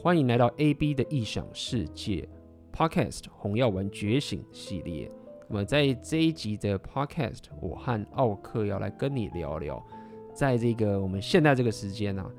[0.00, 2.26] 欢迎来到 AB 的异想世界
[2.72, 5.10] Podcast《红药丸觉醒》系列。
[5.48, 9.84] 那么在这一集的 Podcast，我和奥克要来跟你聊聊，
[10.32, 12.30] 在这个我们现在这个时间啊，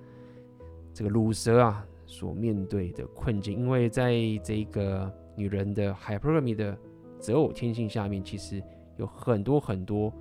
[0.93, 3.59] 这个鲁蛇啊所面对的困境。
[3.59, 6.77] 因为在这个女人的 Hypergamy 的
[7.19, 8.63] 择偶天性下面，其实
[8.95, 10.13] 有很多很多，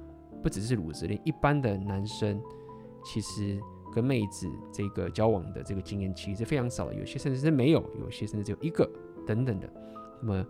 [0.42, 2.42] 不只是鲁蛇，连一般的男生，
[3.04, 3.60] 其实。
[3.98, 8.88] 跟妹子这个交往的这个经验其实非常少的，有些甚至是没有，有些甚至只有一个
[9.26, 9.68] 等等的。
[10.20, 10.46] 那么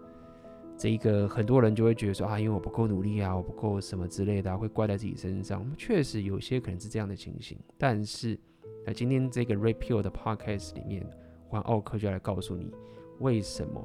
[0.77, 5.67] 这一个很多人就会觉得说啊，因为我不够努力啊，我不够什么之类的，会怪在自己身上。
[5.79, 8.39] 确实有些可能是这样的情形，但是
[8.85, 11.07] 那今天这个 Red Pill 的 Podcast 里面，
[11.49, 12.71] 我奥克就要来告诉你
[13.21, 13.83] 为什么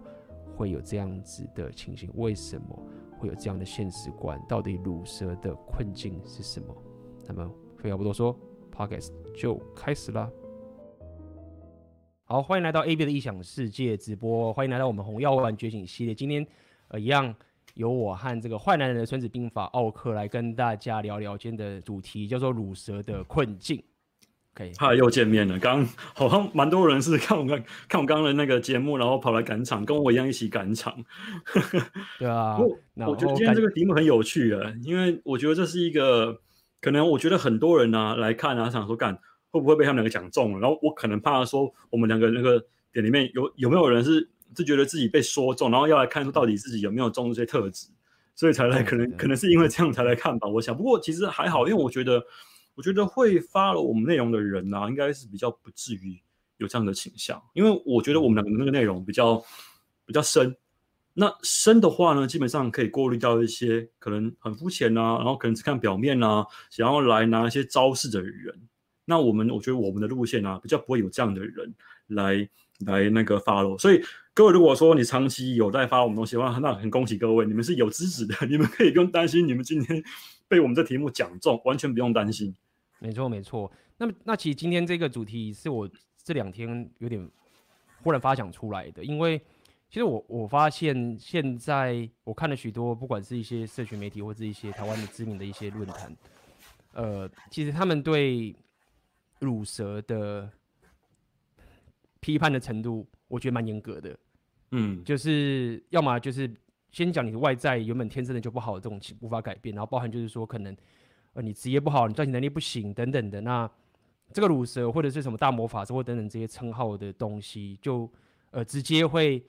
[0.58, 2.78] 会有这样子的情形，为什么
[3.18, 6.76] 会有这样的现实观，到底鲁蛇的困境是什么？
[7.26, 8.38] 那么废话不多说。
[8.74, 10.30] Podcast 就开始啦。
[12.26, 16.16] 好，欢迎来到 AB 的异想世界直播，欢迎来到我们红药丸觉醒系列。
[16.16, 16.46] 今天
[16.88, 17.36] 呃一样
[17.76, 23.84] 由我和这个坏男人的孙子兵法奥克来跟大家聊聊今天的主题，叫做乳蛇的困境。
[24.56, 25.60] OK，嗨，又见面了。
[25.60, 30.96] 刚好像蛮多人是看我刚看我刚刚的那个节目，然后跑来赶场，跟我一样一起赶场。
[32.18, 36.40] 对啊，我我觉得今天这个题目很有趣啊，因为我觉得这是一个。
[36.84, 39.18] 可能我觉得很多人呢、啊、来看啊，想说干
[39.50, 40.60] 会不会被他们两个讲中了？
[40.60, 47.88] 然后我可能怕说我们两个那个点里面有有没有人是是觉得自己被说中，然后要来看说到底自己有没有中这些特质，
[48.36, 48.84] 所以才来。
[48.84, 50.46] 可能可能是因为这样才来看吧。
[50.50, 52.22] 我想，不过其实还好，因为我觉得
[52.76, 56.20] 我觉得会 follow 我们内容的人呢、啊，应该是比较不至于
[56.58, 59.42] 有这样的倾向，因为我觉得我们两个的那个内容比较
[60.06, 60.54] 比较深。
[61.16, 68.60] 那深的话呢，基本上可以过滤掉一些可能很肤浅啊，然后可能只看表面啊，想要来拿一些招式的人。
[69.06, 71.72] 那我们我觉得我们的路线啊，比较不会有这样的人
[72.08, 72.50] 来
[72.88, 73.78] 来那个 follow。
[73.78, 74.02] 所以
[74.34, 80.04] 各位如果说你长期有在发我们东西的话，那很恭喜各位，你们是有资质的， 你们可以不用担心，你们今天
[80.48, 82.56] 被我们这题目讲中，完全不用担心。
[82.98, 83.72] 没错没错。
[84.00, 85.88] 那么那其实今天这个主题是我
[86.24, 87.30] 这两天有点
[88.02, 89.40] 忽然发想出来的，因为。
[89.94, 96.18] 其实我我发现现在我看了许多，不管是一些社群媒体或者一些台湾的知名的一些论坛，
[96.94, 98.56] 呃，其实他们对
[99.38, 100.50] 乳蛇的
[102.20, 104.18] 批判的程度，我觉得蛮严格的。
[104.72, 106.52] 嗯，就是要么就是
[106.90, 110.76] 先讲你的外在原本天生的就不好的这种情无法改变，然后包含就是说可能
[111.34, 113.70] 呃你职业不好，你赚钱能力不行等等的，那
[114.32, 118.12] 这个乳蛇或者是什么大魔法师或等等这些称号的东西，就
[118.50, 119.46] 呃直接会。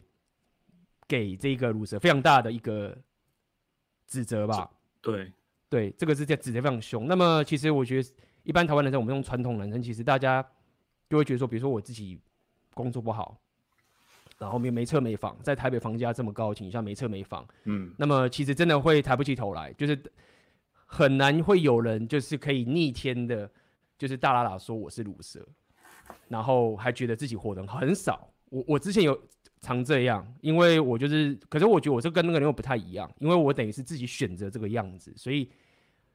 [1.07, 2.97] 给这个鲁蛇非常大的一个
[4.07, 4.71] 指责吧。
[5.01, 5.33] 对
[5.69, 7.07] 对，这个是在指责非常凶。
[7.07, 8.09] 那么其实我觉得，
[8.43, 10.43] 一般台湾男生，我们用传统男生，其实大家
[11.09, 12.21] 就会觉得说，比如说我自己
[12.73, 13.37] 工作不好，
[14.39, 20.01] 然后没没车没房，在台北房价这么高的情况下，没车没房，嗯，那么其实真的会抬不起头来，就是
[20.87, 23.51] 很难会有人就是可以逆天的，
[23.99, 25.47] 就是大喇喇说我是鲁蛇，
[26.29, 28.33] 然后还觉得自己活得很好，很少。
[28.49, 29.21] 我我之前有。
[29.65, 35.51] 常这样，因为我就是，可是我觉得我这跟那个人又不太一样，因为我等于是自己选择这个样子，所以，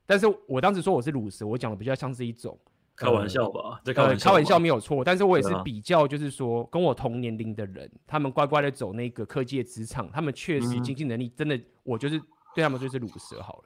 [0.06, 2.56] 但是我当时说我是鲁蛇，我讲的比较像是一种
[2.96, 12.20] 开玩笑吧，呃、开玩笑，开玩笑没有错，但是我也是比较就是说，跟我同年龄的人，他们乖乖的走那个科技的职场，他们确实经济能力真的，我就是
[12.54, 13.64] 对他们就是鲁蛇好了，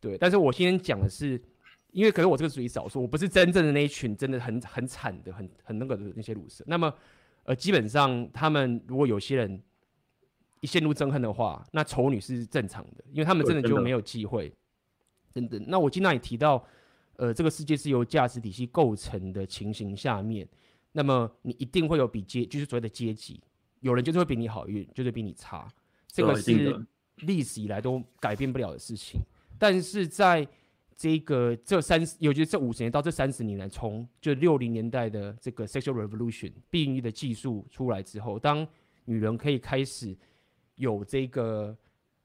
[0.00, 1.42] 对，但是我今天讲的是，
[1.90, 6.94] 因为可是我这个属于少数，我不是真正的那一群真的很很惨的、很很那个的那些鲁蛇，那么。
[7.46, 9.62] 呃，基本上他们如果有些人
[10.60, 14.52] 一陷入憎恨的话，那丑女是正常的，因为他们真的就没有机会。
[15.32, 16.64] 真的，那我经常也提到，
[17.16, 20.48] 呃，这个世界是由价值体系构成的情形下面，
[20.92, 23.40] 那么你一定会有比阶，就是所谓的阶级，
[23.80, 25.68] 有人就是会比你好运，就是比你差，
[26.08, 26.86] 这个是
[27.16, 29.20] 历史以来都改变不了的事情。
[29.58, 30.48] 但是在
[30.96, 38.66] 这个这三十，尤其是这五十年到这三十年来，从就六零年代的这个 sexual revolution 避孕的技术出来之后，当
[39.04, 40.16] 女人可以开始
[40.76, 41.76] 有这个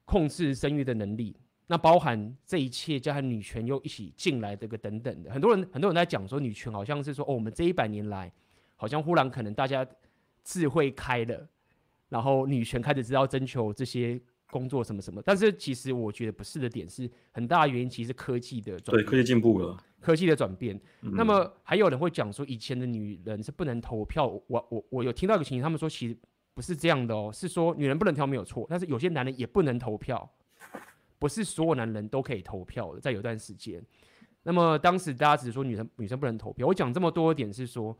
[0.06, 1.35] 控制生育的能力，
[1.68, 8.31] 那包含这一切加上女权又一起进来这个等等的，很多人很多人在讲说女权好像是说哦，我们这一百年来
[8.77, 9.85] 好像忽然可能大家
[10.45, 11.45] 智慧开了，
[12.07, 14.21] 然后女权开始知道征求这些。
[14.51, 18.77] 工作什么什么，但是其实我觉得不是的点是很大的原因，其实是科技的。
[18.81, 20.80] 对，科技进步了，科技的转变。
[21.01, 24.27] 嗯、那么还有人会讲说，以前的女人是不能投票。
[24.48, 26.18] 我我我有听到一个情形，他们说其实
[26.53, 30.30] 不是这样的哦，是说女人不能投没有错，但是有些男人也不能投票，
[31.18, 33.00] 不是所有男人都可以投票的。
[33.00, 33.81] 在有段时间，
[34.44, 36.68] 那么当时大家只是说女生女生不能投票。
[36.68, 37.97] 我讲这么多点是说，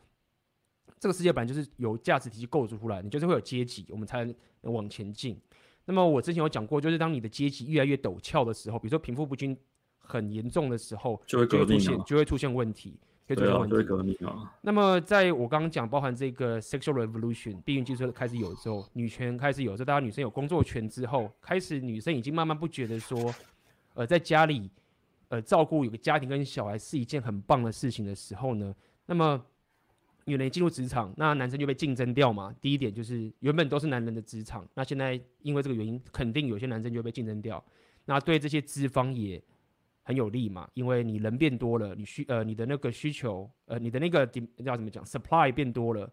[1.00, 4.26] 这个世界本来就是由价值体系构筑出来，你就是会有阶级，我们才
[4.62, 5.40] 能往前进。
[5.86, 9.58] 那么我之前有讲过，就是当你的阶级越来越陡峭的时候，比如说贫富不均
[9.98, 13.76] 很严重的时候，就会就会出现就会出现问题，会出现问题。
[13.76, 14.54] 对革命啊。
[14.62, 23.34] 那么在我刚刚讲，包含这个 sexual revolution 避孕技术开始有之后，女权开始有之后，大家女生有工作权之后，开始女生已经慢慢不觉得说，
[23.96, 24.70] 呃，在家里
[25.30, 28.76] 呃照顾有个家庭跟小孩是一件很棒的事情的时候呢，
[29.06, 29.44] 那么。
[30.32, 32.56] 女人进入职场，那男生就被竞争掉嘛。
[32.62, 37.62] 第一点就是原本都是男人的职场，那现在因为这个原因，肯定有些男生就被竞争掉。
[38.06, 39.42] 那对这些资方也
[40.04, 46.10] 很有利嘛，因为你人变多了，你需呃你的那个需求呃你的那个叫怎么讲，supply 变多了，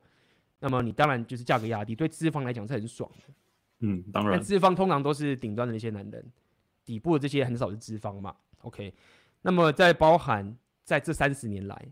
[0.58, 3.34] 那么你当然就是价格压低，对资方来讲是很爽的。
[3.80, 4.32] 嗯，当然。
[4.32, 6.32] 但资方通常都是顶端的那些男人，
[6.84, 8.34] 底部的这些很少是资方嘛。
[8.62, 8.92] OK，
[9.42, 11.88] 那么在包含在这三十年来。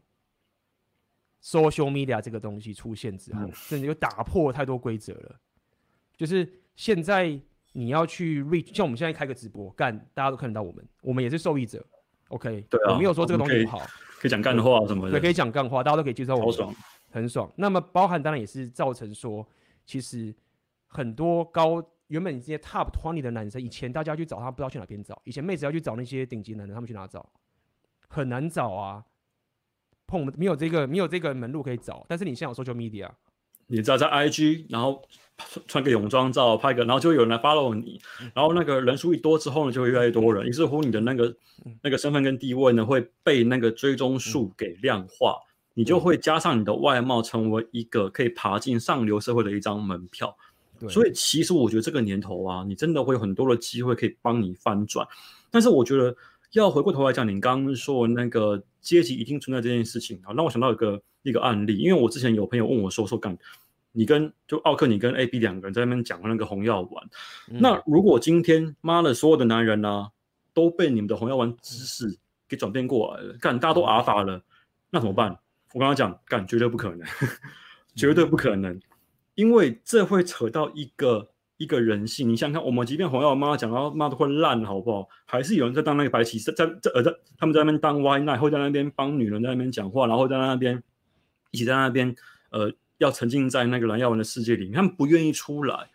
[1.46, 5.36] Social media 这个东西出现之后，嗯、甚至又打破太多规则了。
[6.16, 7.40] 就是现在
[7.70, 11.86] 你要去 reach，像我们现在开个直播，干大家都看得到我们，我们也是受益者。
[12.30, 13.78] OK，对啊，我没有说这个东西不好，
[14.18, 16.74] 可以讲干话什么的，对，可以讲干话，大家都可以接受我们，好爽，
[17.10, 17.48] 很爽。
[17.54, 19.46] 那么包含当然也是造成说，
[19.84, 20.34] 其实
[20.88, 27.24] 很多高原本这些 top twenty 的男生，以前大家去找他不知道去哪边找，以前妹子要去找那些顶级男人，他们去哪找？
[28.08, 29.04] 很难找啊。
[30.06, 33.08] 碰没有这个没有这个门路可以找，但是你现在有 social media，
[33.66, 35.02] 你只要在 IG，然后
[35.66, 38.00] 穿个泳装照拍个，然后就会有人来 follow 你，
[38.32, 41.36] 然后那个人数一多之后呢，就会越来越多人，于是乎你的那个
[41.82, 45.36] 那个身份跟地位呢会被那个追踪数给量化，
[45.74, 50.36] 你就会加上你的外貌，成为一个可以爬进上流社会的一张门票。
[50.88, 55.06] 所以其实我觉得这个年头啊，你真的会有很多的机会可以帮你翻转，
[55.50, 56.14] 但是我觉得。
[56.52, 63.36] 要回过头来讲，你刚刚说那个阶级一定存在这件事情啊，让我想到一个一个案例，因为我之前有朋友问我说说干，
[63.92, 67.04] 你跟就奥克，你跟 A B 两个人在那边讲那个红药丸，
[67.50, 70.10] 嗯、那如果今天妈的所有的男人呢、啊、
[70.54, 72.18] 都被你们的红药丸知识
[72.48, 74.42] 给转变过来了，干大家都阿法了，
[74.90, 75.36] 那怎么办？
[75.74, 77.06] 我刚刚讲干绝对不可能，
[77.94, 78.82] 绝对不可能， 嗯、
[79.34, 81.30] 因为这会扯到一个。
[81.58, 85.08] 一个人性，你想想看，我们即便红药丸妈讲到妈都会烂，好不好？
[85.24, 90.82] 还是有人在当那个白骑士，在在呃在他们在那边当 white knight，会在那边帮女人在那边讲话，然后在那边
[91.52, 92.14] 一起在那边
[92.50, 95.88] 呃要沉浸在那个蓝药丸的世界里，他们不愿意出来。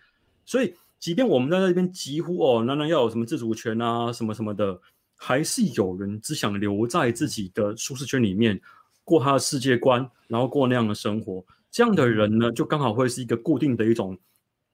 [0.45, 4.81] 所以，即便我们在那边疾呼哦，男人要有什么自主权啊，什么什么的，
[5.15, 8.59] 还是有人只想留在自己的舒适圈里面
[9.03, 11.45] 过他的世界观，然后过那样的生活。
[11.69, 14.17] 这样的人呢，就刚好会是一个固定的一种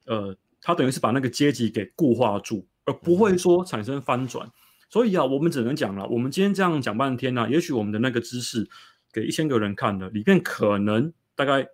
[0.05, 0.33] 呃。
[0.67, 4.45] 他等于是把那个阶级给固化住，而不会说产生翻转。
[4.89, 8.67] 所以啊，我们只能讲了，我们今天这样讲半天呢、啊，也许我们的那个知识
[9.13, 11.65] 给一千个人看了，里面可能大概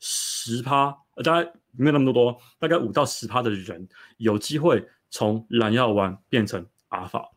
[0.00, 7.30] 十趴，呃，大概没有那么多，大概五到十趴的人有机会从蓝药丸变成阿尔法。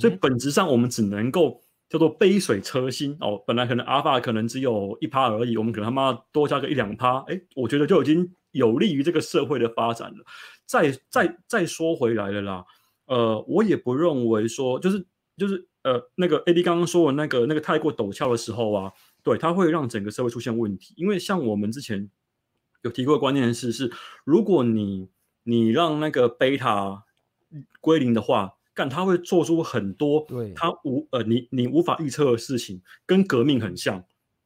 [0.00, 3.44] 所以本质上，我们只能够叫做杯水车薪哦。
[3.46, 8.34] 本来可能阿尔法可能只有一趴而已，我们可能他妈多加个一两趴，哎，我觉得就已经。
[8.54, 10.24] 有利于这个社会的发展的。
[10.66, 12.64] 再再再说回来了啦，
[13.04, 15.04] 呃，我也不认为说就是
[15.36, 18.90] 就是呃那个 AD 刚刚说的那个那个太过陡峭的时候啊，
[19.22, 20.94] 对，它会让整个社会出现问题。
[20.96, 22.08] 因为像我们之前
[22.80, 23.92] 有提过的观念是是，
[24.24, 25.10] 如果你
[25.42, 27.04] 你让那个贝塔
[27.82, 34.02] 归零的话，干它会做出很多对它无呃你你无法预测的事情，跟革命很像。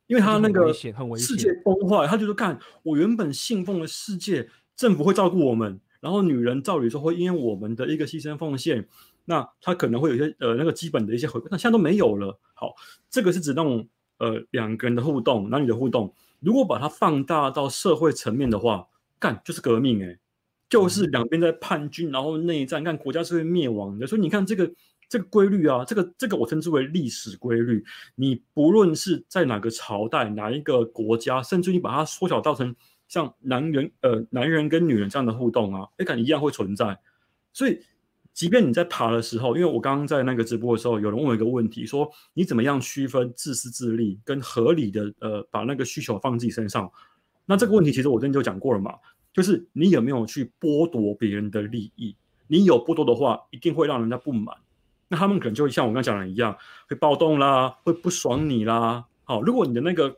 [0.09, 8.89] 因为他那个世界崩坏，他就说：“干，我原本信奉的世界，政府会照顾我们，然后女人照理说会因为我们的一个牺牲奉献，
[9.27, 12.41] 那他可能会有一些呃那个基本的一些回馈，那现在都没有了。
[12.55, 12.75] 好，
[13.11, 13.87] 这个是指那种
[14.17, 16.13] 呃两个人的互动，男女的互动。
[16.41, 18.87] 如果把它放大到社会层面的话，
[19.19, 20.19] 干就是革命诶、欸，
[20.71, 24.07] 就是两边在叛军，然后内战，看国家是会灭亡的。
[24.07, 24.73] 所以你看这个。”
[25.09, 27.85] 这个规律啊，这个这个我称之为历史规律。
[28.15, 32.75] 你不论是在哪个朝代、哪一个国家，甚至你把它缩小到成
[33.09, 36.99] 像男人呃男人跟女人这样的互动啊，哎，感一样会存在。
[37.53, 37.81] 所以，
[38.35, 46.91] 即便你在爬的时候，因为我刚刚在那个直播的时候，有人问我一个问题，说你怎么样区分自私自利跟合理的呃把那个需求放自己身上？
[47.47, 48.95] 那这个问题其实我之前就讲过了嘛，
[49.33, 52.15] 就是你有没有去剥夺别人的利益？
[52.47, 54.55] 你有剥夺的话，一定会让人家不满。
[55.09, 56.57] 那他们可能就会像我刚讲的一样，
[56.89, 59.07] 会暴动啦，会不爽你啦。
[59.25, 60.17] 好，如果你的那个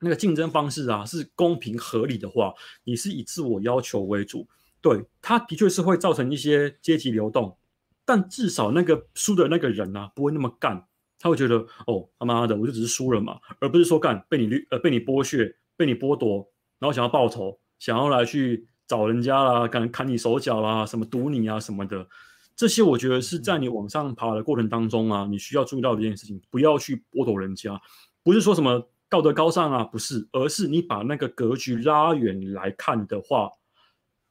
[0.00, 2.54] 那个竞争方式啊是公平合理的话，
[2.84, 4.46] 你是以自我要求为主，
[4.80, 7.56] 对，他的确是会造成一些阶级流动，
[8.04, 10.86] 但至少那个输的那个人啊不会那么干，
[11.18, 16.46] 他会觉得哦他妈的我就只是输了嘛，而不是说干被你呃被你剥削被你剥夺
[16.78, 22.06] 然后想要报仇，想要来去找人家啦，敢砍你手脚啦，什么堵你啊什么的，
[22.56, 27.80] 这些我觉得是在你往上爬的过程当中啊，你需要注意到的一件事情，不要去剥夺人家，
[28.22, 33.50] 不是说什么道德高尚啊，不是，而是你把那个格局拉远来看的话，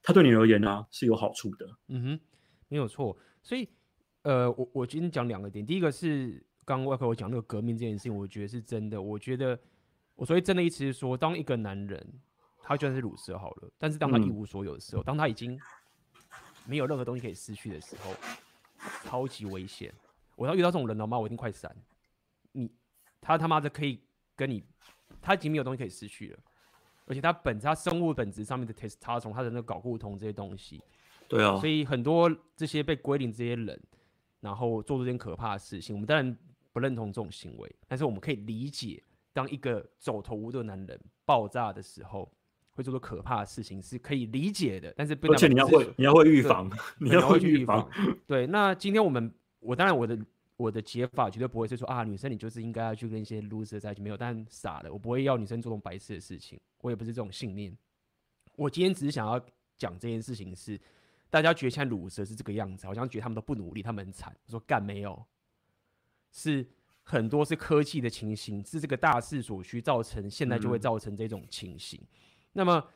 [0.02, 1.68] 它对你而言呢、啊、是有好处的。
[1.90, 2.20] 嗯哼，
[2.70, 3.18] 没有错。
[3.42, 3.68] 所以，
[4.22, 9.02] 呃，我我今天讲两个点，第一个是刚刚外科我讲那个革命这件事情，我觉得是真的。
[9.02, 9.60] 我觉得
[10.16, 12.22] 我所以真的意思是说，当一个男人。
[12.66, 15.60] 他就算是鲁蛇好了，但是当他一无所有的时候，嗯、当他已经
[16.66, 18.14] 没有任何东西可以失去的时候，
[19.04, 19.94] 超级危险。
[20.36, 21.20] 我要遇到这种人的话？
[21.20, 21.76] 我一定快闪。
[22.54, 22.72] 你
[23.22, 24.02] 他他妈的可以
[24.36, 24.64] 跟你，
[25.22, 26.40] 他已经没有东西可以失去了，
[27.06, 30.82] 而且他本他生物本质上面的 testosterone，他的那个睾固酮这些东西，
[31.28, 33.82] 对啊，所以很多这些被归零这些人，
[34.40, 36.38] 然后做出这件可怕的事情，我们当然
[36.72, 39.04] 不认同这种行为，但是我们可以理解，
[39.34, 42.32] 当一个走投无路的男人爆炸的时候。
[42.74, 47.88] 会做出可怕的事情是可以理解的，但是不，而且你要会，你要会预防， 你要会预防。
[48.26, 50.18] 对，那今天我们，我当然我的
[50.58, 57.76] 我的解法绝对不会是说啊，女生你就是应该要去跟一些 loser 在一起，没有，但傻的，我不会要女生做这种白痴的事情，我也不是这种信念。
[58.56, 59.40] 我今天只是想要
[59.78, 60.80] 讲这件事情是，
[61.30, 64.36] 大家觉得现在 loser 是这个样子，好像觉得他们都不努力，他们很惨。
[64.46, 65.24] 我说干没有，
[66.32, 66.66] 是
[67.04, 72.00] 很多是科技的情形，是这个大势所趋造成，现在就会造成这种情形。
[72.02, 72.08] 嗯
[72.54, 72.88] 那么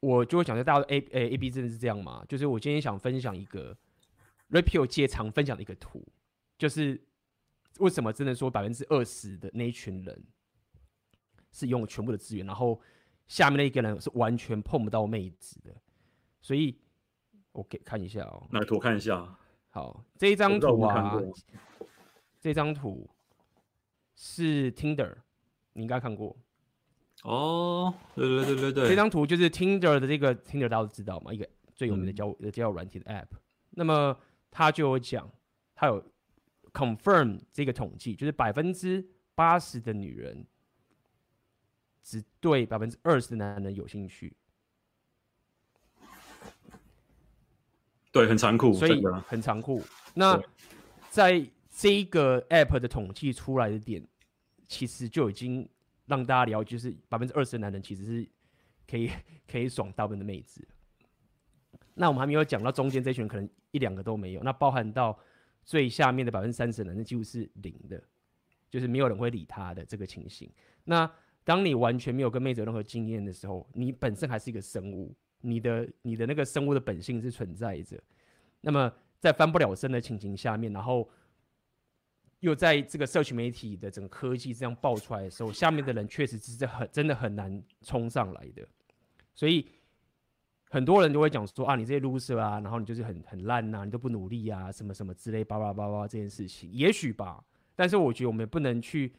[0.00, 2.24] 我就会讲，大家 A A A B 真的是这样吗？
[2.28, 3.76] 就是我今天想分享一个
[4.88, 6.06] 界常分享的一个图，
[6.58, 7.00] 就是
[7.78, 10.24] 为什么真的说百分之二十的那一群人
[11.52, 12.80] 是拥有全部的资源，然后
[13.26, 15.74] 下面那一个人是完全碰不到妹子的。
[16.40, 16.78] 所以
[17.52, 19.36] 我给看一下哦，来图看一下。
[19.70, 21.20] 好，这一张图啊，
[22.40, 23.10] 这张图
[24.14, 25.16] 是 Tinder，
[25.72, 26.36] 你应该看过。
[27.26, 33.26] 哦，对对对对对，这张图就是 Tinder 的这个 Tinder，大家都知道嘛，一个最有名的交的交友软体的 App。
[33.70, 34.16] 那么
[34.48, 35.28] 他就有讲，
[35.74, 36.00] 他有
[36.72, 39.04] confirm 这个统计，就是百分之
[39.34, 40.46] 八十的女人
[42.00, 44.32] 只对百分之二十的男人有兴趣。
[48.12, 49.82] 对，很残酷，所以很残酷。
[50.14, 50.40] 那
[51.10, 51.44] 在
[51.76, 54.06] 这个 App 的统计出来的点，
[54.68, 55.68] 其实就已经。
[56.06, 58.28] 让大家聊，就是百分之二十的男人其实是
[58.88, 59.10] 可以
[59.50, 60.66] 可以爽大部分的妹子。
[61.94, 64.42] 那我们还没有讲到中间这群，可能一两个都没有。
[64.42, 65.18] 那包含到
[65.64, 68.02] 最下面的百分之三十的男人，几乎是零的，
[68.70, 70.50] 就是没有人会理他的这个情形。
[70.84, 71.10] 那
[71.44, 77.98] 当你完全没有跟妹子任何经验的时候，你本身还是一个生物，你的你的那个生物的本性是存在着。
[78.60, 81.08] 那么在翻不了身的情形下面，然后。
[82.40, 88.66] 又在这个社群媒体的整个科技这样爆出来的时候，下面的人确实是很真的很难冲上来的，
[89.34, 89.66] 所以
[90.68, 97.42] 很多人都会讲说啊，你这些 loser 啊，然后你就是很很烂呐，你都不努力啊，什么什么之类，叭叭叭叭这件事情，也许吧，
[97.74, 99.12] 但是我觉得我们也不能去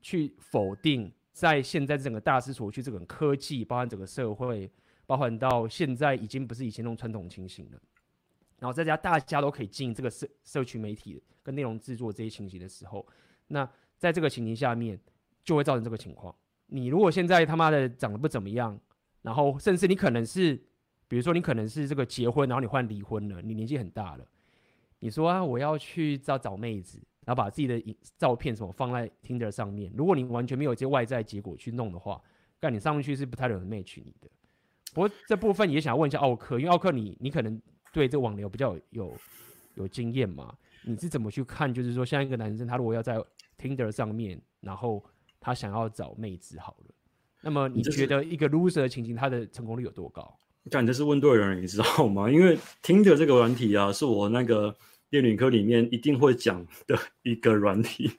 [0.00, 4.70] 去否定，在现在整个大势所趋这种科技，包含整个社会，
[5.06, 7.80] 包含到现在已经不是以前那种传统情形了。
[8.58, 13.06] 然后在家大家都可以进这个社社区媒体跟内容制作这些情形的时候，
[13.48, 14.98] 那在这个情形下面
[15.44, 16.34] 就会造成这个情况。
[16.68, 18.80] 你如果现在他妈的长得不怎么样，
[19.22, 20.56] 然后甚至你可能是，
[21.06, 24.26] 比如说你可能是这个结婚，然后你换离婚了，你年纪很大了，
[25.00, 32.20] 你说啊我要去找找妹子，然后把自己的影照片什么放在 Tinder 上面，如果你完全没有这些外在结果去弄的话，
[32.60, 34.28] 那你上去是不太容易 match 你的。
[34.94, 37.60] 不过这部分也想问一下奥克，因为奥克你你可能。
[37.96, 39.16] 对这网聊比较有有，
[39.76, 40.54] 有经验嘛？
[40.82, 41.72] 你是怎么去看？
[41.72, 43.16] 就是说，像一个男生，他如果要在
[43.58, 45.02] Tinder 上面，然后
[45.40, 46.94] 他想要找妹子，好了，
[47.40, 50.36] 那么你觉得一个 loser 的情形，他的成功率有多高？
[50.70, 52.30] 干，你这是问对人，你知道吗？
[52.30, 54.76] 因为 Tinder 这个软体啊，是我那个
[55.08, 58.10] 电女课里面一定会讲的一个软体。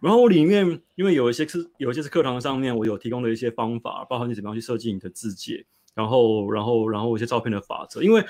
[0.00, 8.26] 然后里面，因为有一些是有一些是课堂上面我有提供的一些方法，包括你怎么样去设计你的字节，然后然后然后一些照片的法则，因为。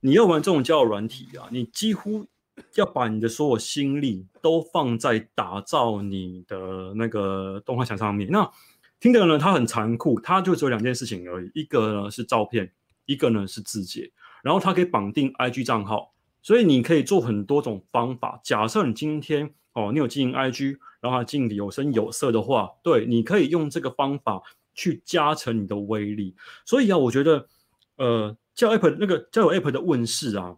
[0.00, 2.26] 你要玩这种交友软体啊，你几乎
[2.74, 8.30] 要把你的所有心力都放在打造你的那个动画墙上面。
[8.30, 8.48] 那
[9.00, 12.72] 听的人呢，他很残酷，他就只有两件事情而已，一个呢是照片，
[13.06, 14.10] 一个呢是字节，
[14.42, 16.12] 然后它可以绑定 IG 账号，
[16.42, 18.40] 所以你可以做很多种方法。
[18.44, 24.42] 假设你今天哦，你有经营 IG，然后经营有声有色的话，对，你可以用这个方法
[24.74, 26.34] 去加成你的威力。
[26.64, 27.48] 所以啊，我觉得，
[27.96, 28.36] 呃。
[28.58, 30.56] 交友 app 那个交友 app 的问世啊，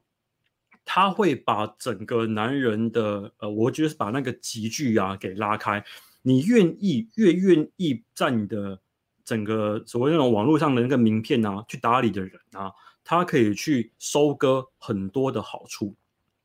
[0.87, 5.85] 他会把整个男人的呃，我觉得是把那个级距啊给拉开。
[6.23, 8.80] 你愿意越愿意在你的
[9.23, 12.73] 整个所谓那种网络上的那个名片啊，去打理的人啊，
[13.04, 15.95] 他可以去收割很多的好处。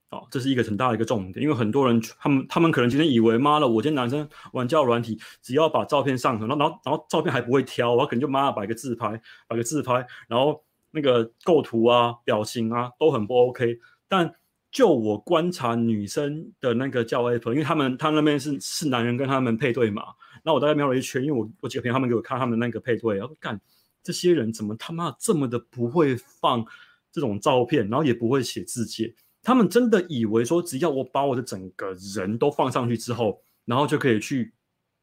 [0.10, 10.62] 哦，这是一个很大的一个重点，因为很多人他们他们可能今天以为妈的，我今天男生玩交友软体，只要把照片上传，然后然后然后照片还不会挑，我可能就妈的摆个自拍，摆个自拍，然后
[10.96, 13.78] 那个构图啊、表情啊都很不 OK。
[14.08, 14.34] 但
[14.72, 20.04] 就我观察女生的那个交友 app，因为他们他那边是是男人跟他们配对嘛，
[20.44, 23.60] 那我大概瞄了一圈，因为我我几个朋友他们给我看他们那个配对，然后干
[24.04, 26.66] 这些人怎么他妈这么的不会放
[27.12, 29.14] 这种照片，然后也不会写自介。
[29.42, 34.54] 他们真的以为说，只要我把我的整个人都放上去之后，然后就可以去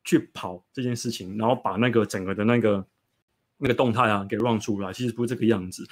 [0.05, 2.85] 去跑这件事情，然后把那个整个的那个
[3.62, 5.88] 那个动态啊给 run 出来，其实不是这个样子。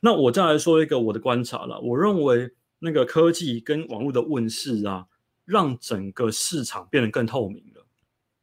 [0.00, 5.06] 那我再来说一个我的观察了，我认为那个科技跟网络的问世啊，
[5.44, 7.86] 让整个市场变得更透明了。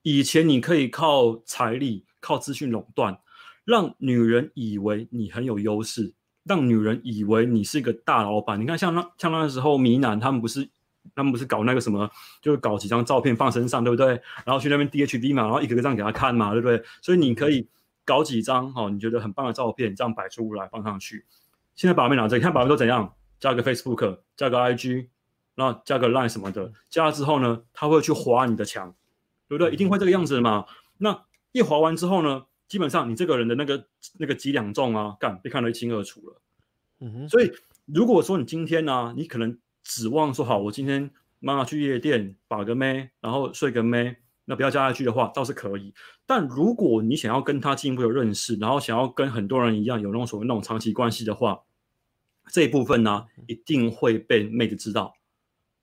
[0.01, 3.19] 以前你可以靠财力、靠资讯垄断，
[3.63, 6.13] 让女人以为你很有优势。
[6.43, 8.59] 让女人以为你是一个大老板。
[8.59, 10.67] 你看，像那像那时候，米南他们不是
[11.13, 12.09] 他们不是搞那个什么，
[12.41, 14.19] 就是搞几张照片放身上，对不对？
[14.43, 16.81] 然后去那边 DHD 嘛，然后一个个这样给他看嘛，对不对？
[16.99, 17.67] 所以你可以
[18.05, 21.25] 搞几张哦，你觉得很棒的照片，这样摆出来放上去。
[21.75, 23.13] 现在把妹拿着，你看把妹都怎样？
[23.39, 25.07] 加个 Facebook，加个 IG，
[25.55, 28.93] 然后加个 Line 什么的，加了之后呢，他会去划你的墙，
[29.47, 29.71] 对不对？
[29.73, 30.65] 一定会这个样子的嘛。
[30.97, 32.45] 那一划完之后呢？
[32.67, 33.85] 基本上，你这个人的那个
[34.17, 36.41] 那个几两重啊，干被看得一清二楚了。
[36.99, 37.27] 嗯哼。
[37.27, 37.51] 所以，
[37.83, 45.93] 如果说你今天呢、啊，你可能指望说好，我今天妈妈去夜店把个妹，然后睡个妹，那不要加下去的话，倒是可以。
[46.25, 51.61] 但如果你想要跟他进一步的认识，然后想要跟很多人一样有那种所谓那种长期关系的话，
[52.51, 55.13] 这一部分呢，一定会被妹子知道。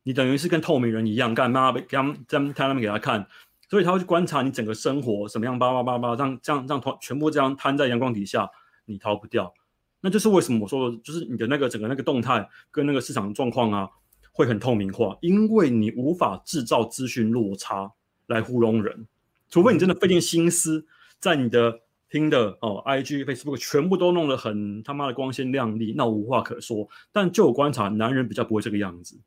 [0.02, 3.26] 你等于是跟透明人一样，干嘛被给他们在他们给他看。
[3.70, 8.48] 所以他会去观察你整个生活什么样，叭叭叭叭，这样这样这样全部这样摊在阳光底下，
[8.86, 9.52] 你逃不掉。
[10.00, 13.86] 那就是为什么我说的，就是你的那个整个那个动态跟那个市场状况啊，
[14.32, 17.92] 会很透明化，因为你无法制造资讯落差
[18.28, 19.06] 来糊弄人，
[19.50, 20.86] 除非你真的费尽心思
[21.18, 26.88] 在你的听的哦，IG、Facebook 全部都弄得很他妈的光鲜亮丽，那无话可说。
[27.10, 29.18] 但就我观察，男人比较不会这个样子，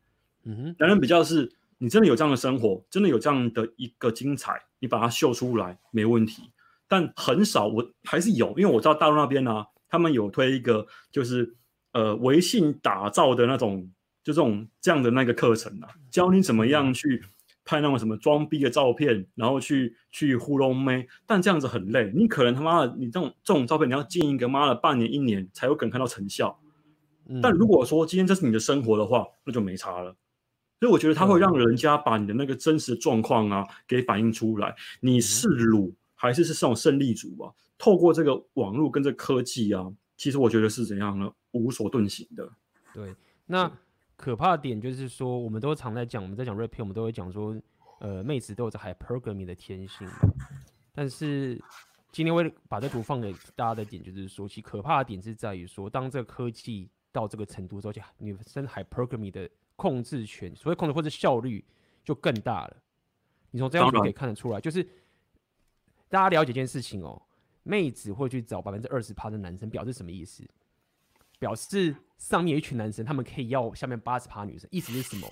[0.44, 1.52] 嗯哼，男人比较是。
[1.78, 6.52] 你真的有这样的生活，真的有这样的一个精彩，你把它秀出来没问题。
[6.86, 11.56] 但很少，我还是有，因为我知道大陆那边呢、啊，他们有推一个就是
[11.90, 13.90] 呃微信打造的那种，
[14.22, 17.20] 就这种这样的那个课程啊，教你怎么样去
[17.64, 21.06] 拍那种什么装逼的照片，然后去去糊弄妹。
[21.26, 26.58] 但这样子很累，你可能他妈的，你这种这种照片你要建一个妈的半年一年才有可能看到成效。
[27.40, 30.14] 但如果说今天这是你的生活的话，那就没差了。
[30.80, 37.52] 所以我觉得它会让人家把你的那个真实状况啊给反映出来，你是鲁还是是这种胜利组啊？
[37.78, 41.32] 透过这个网络跟这科技啊，其实我觉得是怎样呢？
[41.52, 42.50] 无所遁形的。
[42.92, 43.14] 对，
[43.46, 43.70] 那
[44.22, 47.60] 可怕的点就是说，我们都常在讲，我们在讲 Pill，我们都会讲说，
[47.98, 50.08] 呃，妹子都有着 Hypergamy 的天性。
[50.94, 51.60] 但是
[52.12, 59.50] 今天会把这图放给大家的点，就是说，其可怕的点是在于说，当这个科技到这个程度之后，女生 Hypergamy 的。
[59.74, 61.64] 控制权，所谓控制或者效率
[62.04, 62.76] 就更大了。
[63.50, 64.86] 你从这样就可以看得出来，就是
[66.08, 67.20] 大家了解一件事情哦，
[67.64, 70.44] 妹子会去找百分之二十趴的男生，表示什么意思？
[71.40, 75.28] 表示上面有一群男生，他们可以要下面八十趴女生，意思是什么？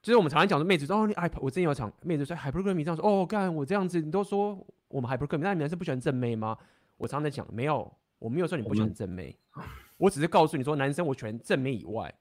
[0.00, 6.56] 就是我们常常讲说，妹子说哦，你哎，我之前有场妹子说 hypergamy 这样说，哦，干我这样子，你都说我们 hypergamy，那你男生不喜欢正妹吗？
[6.96, 9.62] 我常常在讲，没有，我没有说你不喜欢正妹，我，
[9.98, 12.12] 我只是告诉你说，男生我喜欢正妹以外。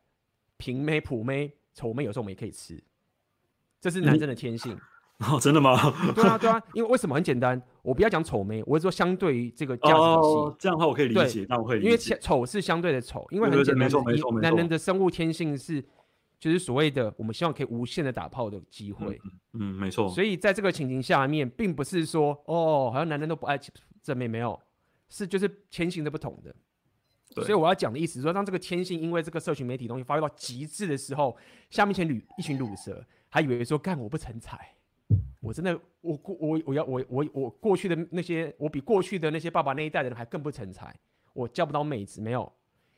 [0.57, 2.83] 平妹、普妹、丑妹，有时候我们也可以吃，
[3.79, 4.73] 这是男生的天性。
[4.73, 4.81] 嗯、
[5.25, 5.75] 哦，真的吗？
[6.13, 7.59] 对啊， 对啊，因为为什么很简单？
[7.81, 11.45] 我不要讲丑妹，我是说相对于这个价值体系、哦，这样的话我可以理解。
[11.49, 14.41] 那我会理解，因为丑是相对的丑，因为很简单，没错没错没错。
[14.41, 15.83] 男人的生物天性是，
[16.39, 19.19] 就是所谓的我们希望可以无限的打炮的机会。
[19.53, 20.07] 嗯，嗯，没错。
[20.09, 23.59] 所以在这个情形下面，并不是说哦，好像男人都不爱
[24.03, 24.59] 正妹，没有，
[25.09, 26.55] 是就是天性的不同的。
[27.43, 31.35] 所以我要讲的意思是说，当这个天性因为这个社群媒体东西发挥到极致的时候，
[31.71, 34.57] 下面一群女一群鲁蛇还以为说干我不成才，
[35.47, 40.93] 我真的我过我我要我我我过去的那些我比过去的那些爸爸那一代的人还更不成才，
[41.33, 42.51] 我叫不到妹子没有，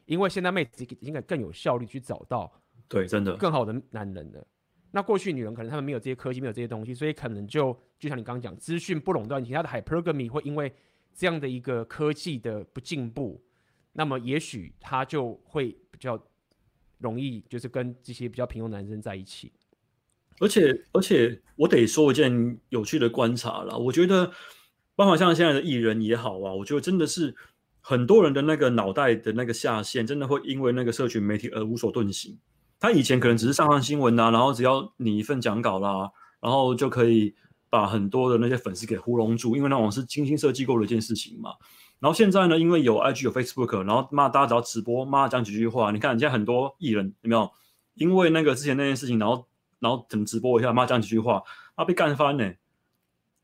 [0.05, 2.51] 因为现在妹子应该更有效率去找到
[2.87, 4.45] 对真的更好的男人了。
[4.91, 10.73] 那过去女人可能她们没有这些科技没有这些东西，所以可能就就像你刚刚讲，资讯不垄断，其他的 hypergamy 会因为
[11.13, 13.39] 这样的一个科技的不进步。
[13.93, 16.19] 那么也许他就会比较
[16.97, 19.51] 容易，就是跟这些比较平庸男生在一起。
[20.39, 23.77] 而且，而且我得说一件有趣的观察了。
[23.77, 24.31] 我觉得，
[24.95, 27.35] 包括像现在的艺人也好啊，我觉得真的是
[27.81, 32.37] 很多人的那个脑袋的那个下限，真的会因为那个社群媒体而无所遁形。
[32.79, 36.09] 他以前可能只是上上新闻呐、啊，然后只要你一份讲稿啦，
[36.41, 37.35] 然后就可以
[37.69, 41.51] 把很多的那些粉丝给糊弄住，因为那种是精心设计过的一件事情嘛。
[41.99, 47.51] 然后现在呢，因为有 IG 有 Facebook，然后妈大家只要直播，妈讲几句话，你看现在很多艺人有没有？
[47.95, 49.45] 因为那个之前那件事情，然后
[49.79, 51.43] 然后怎么直播一下，妈讲几句话，
[51.75, 52.53] 啊被干翻呢？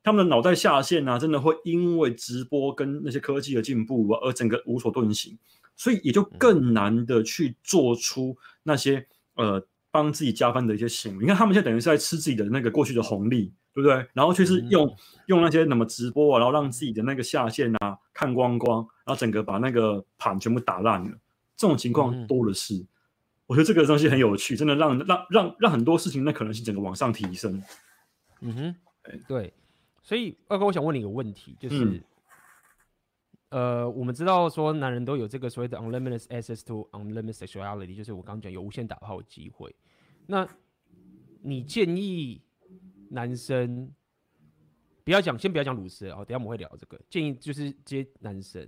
[0.04, 5.38] 他们的脑袋下线啊，真的会因为直播跟那些科技的进步而整个无所遁形，
[5.76, 11.22] 所以也就更难的去做出那些呃帮自己加分的一些行为。
[11.22, 13.54] 你看他们现在等于是在吃自己的那个过去的红利。
[13.76, 14.08] 对不对？
[14.14, 14.96] 然后却是用、嗯、
[15.26, 21.12] 用那些什么直播啊，然后让自己的那个下线啊看光光，然后整个把那个盘全部打烂了。
[21.58, 22.74] 这种情况多的是。
[22.74, 22.88] 嗯、
[23.48, 27.62] 我觉得这个东西很有趣，真的让让让让很多事情那可能性整个往上提升。
[28.42, 28.76] 嗯哼，
[29.28, 29.54] 对。
[30.02, 32.04] 所以二哥，我想问你一个问题，就是、嗯、
[33.50, 39.76] 呃，我们知道说男人都有这个所谓的 unlimited access to unlimited sexuality，就是我刚刚讲有无限打炮的机会。
[40.28, 40.48] 那
[41.42, 42.42] 你建议？
[43.12, 43.94] 男生
[45.04, 47.00] 不要讲，先不要讲鲁斯哦，等下我们会聊这个。
[47.08, 48.68] 建议就是接男生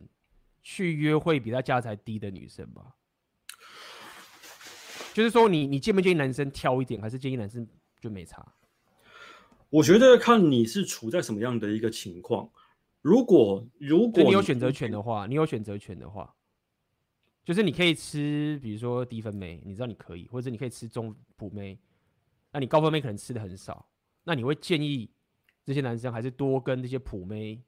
[0.61, 2.95] 去约会比他价钱低的女生吧。
[5.17, 7.67] 就是说你，你你建不建议男生挑一点，还是建议男生
[7.99, 8.53] 就没差？
[9.71, 12.47] 我觉得看你是处在什么样的一个情况。
[13.01, 16.36] 如果如果你，有选择权的话，你有选择权的话，
[17.43, 21.80] 就是你可以吃，比如说低分妹，你知道你可以，或者你可以吃中普妹，
[22.51, 23.89] 那你高分妹可能吃的很少。
[24.23, 25.10] 那你会建议
[25.65, 27.60] 这些男生还是多跟这些普妹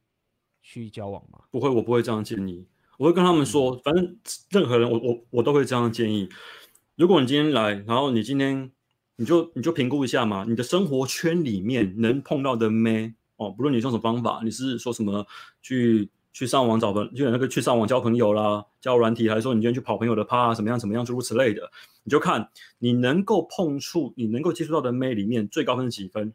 [0.62, 1.42] 去交往吗？
[1.50, 2.68] 不会，我不会这样建议。
[3.00, 4.20] 我会跟他们说，嗯、反正
[4.52, 6.30] 任何人我，我我我都会这样建议。
[7.00, 8.70] 如果你今天来，然后你今天
[9.16, 15.26] 你就你就评估一下嘛，你的生活圈里面能碰到的妹哦，不论你用什么方法，你是说什么
[15.62, 21.72] 去去上网找朋，就那个去上网交朋友啦，交软体，还是说你今天去跑朋友的趴，什么样怎么样诸如此类的，
[22.04, 26.34] 你就看你能够碰触，你能够接触到的妹里面最高分是几分。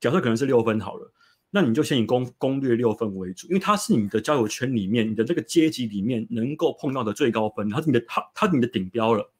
[0.00, 1.12] 假设可能是六分好了，
[1.50, 9.30] 那你就先以攻攻略六分为主，因为它是你的交友圈里面，你的这个阶级里面能够碰到的最高分，它是你的它它是你的顶标了。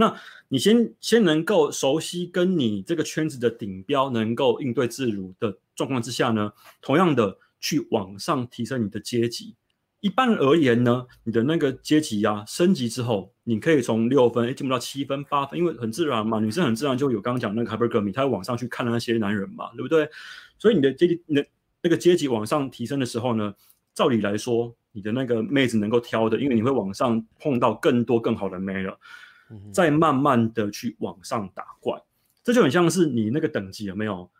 [0.00, 0.14] 那
[0.48, 9.56] 你先先能够熟悉跟你这个圈子的顶标能够应对自如的状况之下呢，同样的去往上提升你的阶级。
[10.00, 20.08] 一般而言呢，你的那个阶级啊升级之后，你可以从六分诶进步到七分、八分，因为很自然嘛，女生很自然就有刚刚讲那个 h y p e r g a 她会往上去看那些男人嘛，对不对？
[20.56, 21.44] 所以你的阶级，你的
[21.82, 23.52] 那个阶级往上提升的时候呢，
[23.92, 28.96] 照理来说，你的那个妹子能够挑的，因为你会往上碰到更多更好的妹了，
[29.72, 32.00] 再慢慢的去往上打怪，
[32.42, 34.30] 这就很像是你那个等级有没有？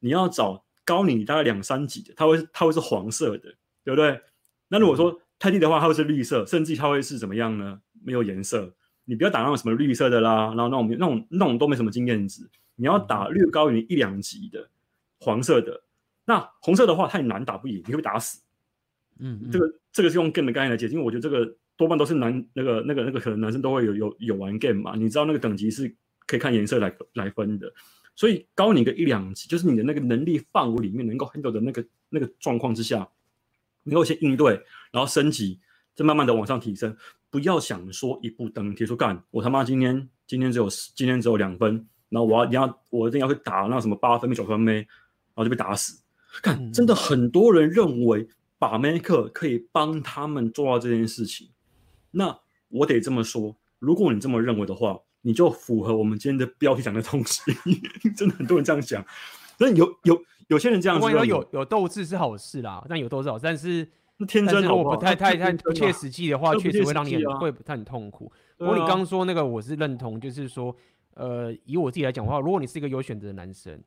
[0.00, 4.20] 你要找高你大概两三级的，它会它会是黄色的，对不对？
[4.68, 7.80] 那如果说太低的话，它会是绿色，甚至它会是怎么样呢？
[8.02, 8.74] 没有颜色。
[9.04, 12.48] 你不要打那种什么绿色的啦，然后那种那种那种都没什么经验值。
[12.76, 14.68] 你要打略高于一两级的
[15.18, 15.82] 黄色的。
[16.24, 18.40] 那红色的话太难打不赢，你会被打死。
[19.18, 24.94] 嗯，嗯，这个这个是用 game 的概念来解，因为我觉得这个多半都是男那个那个那个可能男生都会有有有玩 game 嘛。
[24.94, 25.92] 你知道那个等级是
[26.26, 27.72] 可以看颜色来来分的，
[28.14, 33.08] 所以高你个一两级，就是你的那个能力范围里面能够 handle 的那个那个状况之下。
[33.84, 34.62] 能够先应对，
[34.92, 35.58] 然后升级，
[35.94, 36.94] 再慢慢的往上提升。
[37.30, 44.86] 不要想说一步登天，说干我他妈今天今天只有今天只有两分，然后我要你要我一定要去打那什么八分、九分妹，然
[45.36, 46.04] 后就被打死。
[46.42, 51.48] 看，真的很多人认为把妹课可以帮他们做到这件事情。
[52.10, 57.42] 那我得这么说，如果你这么认为的话，你就符合我们今天的标题讲的东西。
[58.16, 59.04] 真的很多人这样讲，
[59.58, 60.22] 那有有。
[60.50, 63.88] 有些人这样子，有有有斗志是好事啦，但有斗志好，但是
[64.26, 68.32] 天真如果不太太太不切实际的话，确实会让你很会太很痛苦。
[68.58, 70.74] 不过你刚刚说那个，我是认同，就是说，
[71.14, 73.80] 呃，以我自己来讲的话，如果你是一个有选择的男生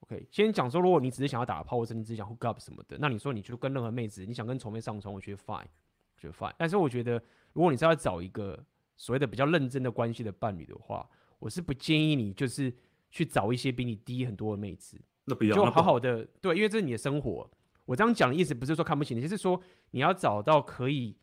[0.00, 6.52] ，OK，先讲说，如果你只是想要打炮，或者你只是想 hook up 什么的，那你说你就跟任何妹子，你想跟丑妹上床，我觉得 fine，我觉得 fine。
[6.58, 7.18] 但是我觉得，
[7.52, 8.64] 如果你是要找一个
[8.96, 11.08] 所谓的比较认真的关系的伴侣的话，
[11.38, 12.72] 我是不建议你就是
[13.10, 15.00] 去找一些比你低很多的妹子。
[15.24, 17.50] 那不要就好好的对，因为这是你的生活。
[17.84, 19.60] 我这样讲的意思不是说看不起你，就是说
[19.90, 21.16] 你要找到可以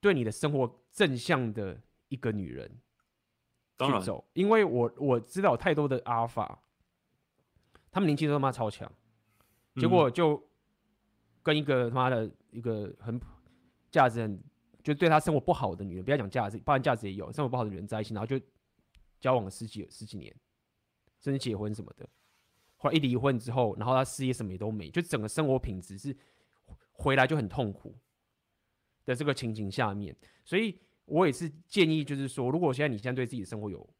[0.00, 2.78] 对你的生活正向的一个女人
[3.78, 4.24] 去走。
[4.32, 6.62] 因为我我知道太多的阿尔法，
[7.90, 8.90] 他们年轻都他妈超强，
[9.76, 10.42] 结果就
[11.42, 13.20] 跟一个他妈的一个很
[13.90, 14.42] 价值很
[14.82, 18.40] 就对他生活不好的女人，不要讲价值，包含价值也有，生活不好的女人在一起，然后就
[19.20, 20.34] 交往了十几十几年，
[21.20, 22.08] 甚至结婚什么的。
[22.76, 26.16] 后来一离婚之后，然后他事业什么也都没，就整个生活品质是
[26.90, 27.96] 回来就很痛苦
[29.04, 33.94] 的这个情景下面，所以我也是建议，就是说，如果现在你现在对自己的生活有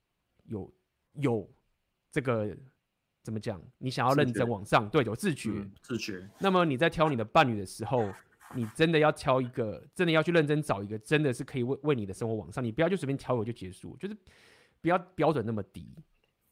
[0.47, 0.75] 有
[1.13, 1.49] 有
[2.11, 2.57] 这个
[3.23, 8.13] 怎么讲，你想要认真往上，对，有自觉，嗯、自觉，那么你在挑你的伴侣的时候，
[8.55, 14.17] 你真的要挑一个，真的要去认真找一个，真的是可以为为你的生活往上，你不要就随便挑一个就结束，就是
[14.81, 15.87] 不要标准那么低。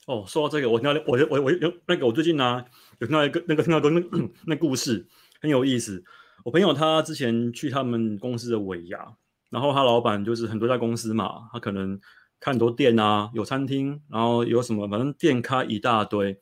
[0.06, 2.64] 哦，说到这个，我听到我我我有那个我最近呢、
[2.98, 4.02] 有听到一个那个听到个那
[4.46, 5.06] 那故事
[5.40, 6.02] 很有意思。
[6.42, 9.14] 我朋友他之前去他们公司的尾牙，
[9.50, 12.00] 然后他老板就是很多家公司嘛，他可能
[12.40, 16.40] 看很多店啊，有餐厅，然后有什么反正店开一大堆。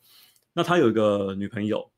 [0.53, 1.91] 那他有一个女朋友，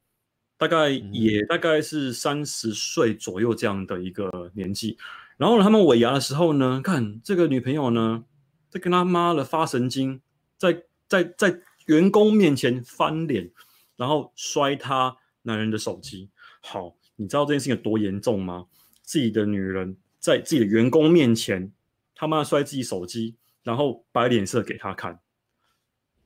[0.62, 4.95] 大概也大概是三十岁左右这样的一个年纪。
[5.38, 8.24] 然后他们尾牙的时候呢，看这个女朋友呢
[8.69, 10.21] 在跟他妈的发神经，
[10.58, 10.84] 在。
[11.12, 13.52] 在在员工面前翻脸，
[13.97, 16.30] 然后摔他男人的手机。
[16.62, 18.67] 好，你知道这件事情有多严重吗？
[19.02, 21.74] 自己的女人在自己的员工面前，
[22.15, 25.19] 他妈摔自己手机，然后摆脸色给他看。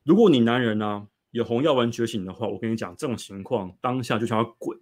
[0.04, 4.78] 如果你男人呢、啊、有红药丸觉醒的话，我跟你讲，这种情况当下就想要滚，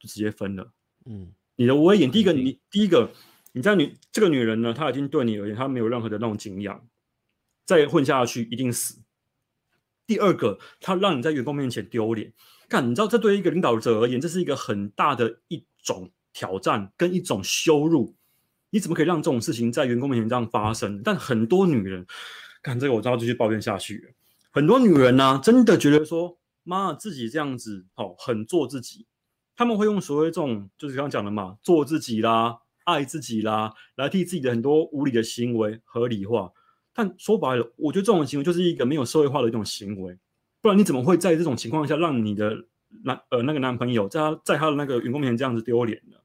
[0.00, 0.72] 就直接分了。
[1.06, 3.12] 嗯，你的威严，第一个你第一个
[3.52, 6.84] 你在女这个女人呢，她已经对你而言，她没有任何的那种敬仰，
[7.64, 9.02] 再混下去一定死。
[10.04, 12.32] 第二个，她让你在员工面前丢脸，
[12.68, 18.16] 看，你知道这对于一个领导者而言，这是一个很大的一种挑战跟一种羞辱。
[18.70, 21.00] 你怎么可以让这种事情在员工面前这样发生？
[21.04, 22.04] 但很多女人，
[22.64, 24.10] 看这个我知道继续抱怨下去了。
[24.54, 29.04] 很多女人呢、真的觉得说，妈自己这样子哦，很做自己。
[29.56, 36.52] 他们会用所谓这种，就是刚刚讲的嘛，做自己啦，爱自己啦，来替自己的很多无理的行为合理化。
[36.92, 40.16] 但说白了，我觉得这种行为就是一个没有社会化的一种行为，
[40.60, 42.56] 不然你怎么会在这种情况下让你的
[43.02, 46.16] 男呃那个男朋友在他在他的那个员工面前这样子丢脸呢？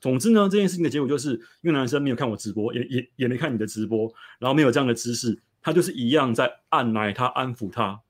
[0.00, 8.02] 总之呢，这件事情的结果就是，因为男生没有看我直播，也也也没看你的直播，然后没有这样的知识，他就是一样在按捺他安抚他，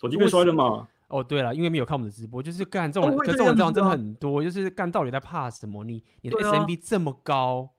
[0.00, 0.88] 手机被摔了嘛？
[1.08, 5.84] 哦，对了，因为没有看我们的直播，就是干这种，哦、这种这种真的很多，就是干到底在怕什么？
[5.84, 7.70] 你你的 SMB 这么高，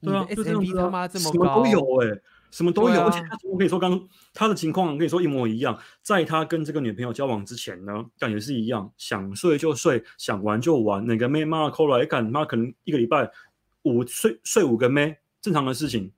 [0.00, 2.22] 对啊，SMB 他妈这么高，什么都有哎、欸。
[2.48, 5.78] 什么都有，而且他我可以说，刚他的情况可以说一模一样。
[6.00, 11.04] 在他跟这个女朋友交往之前呢，感觉是一样，想睡就睡，想玩就玩。
[11.06, 13.30] 哪个妹妈抠来干，妈可能一个礼拜
[13.82, 16.12] 五睡睡五个妹，正常的事情。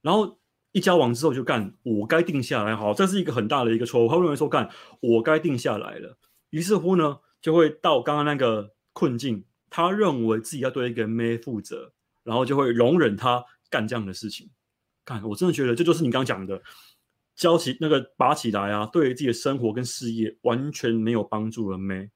[0.00, 0.38] 然后
[0.72, 4.08] 一交往之后就干，我该定下来，好，这是一个很大的一个错误。
[4.08, 4.68] 他认为说干，
[5.00, 6.18] 我该定下来了，
[6.50, 9.44] 于是乎呢，就会到刚刚那个困境。
[9.70, 14.50] 他认为自己要对一个妹负责，然后就会容忍他干这样的事情。
[15.04, 16.62] 看，我真的觉得这就是你刚刚讲的，
[17.34, 22.10] 交起那个拔起来啊，对于自己的生活跟事业完全没有帮助的妹。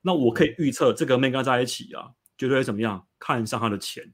[0.00, 3.06] 那我可以预测，这个妹跟他在一起啊，绝对会怎么样？
[3.18, 4.12] 看上他的钱，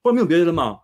[0.00, 0.80] 不然没有别的嘛。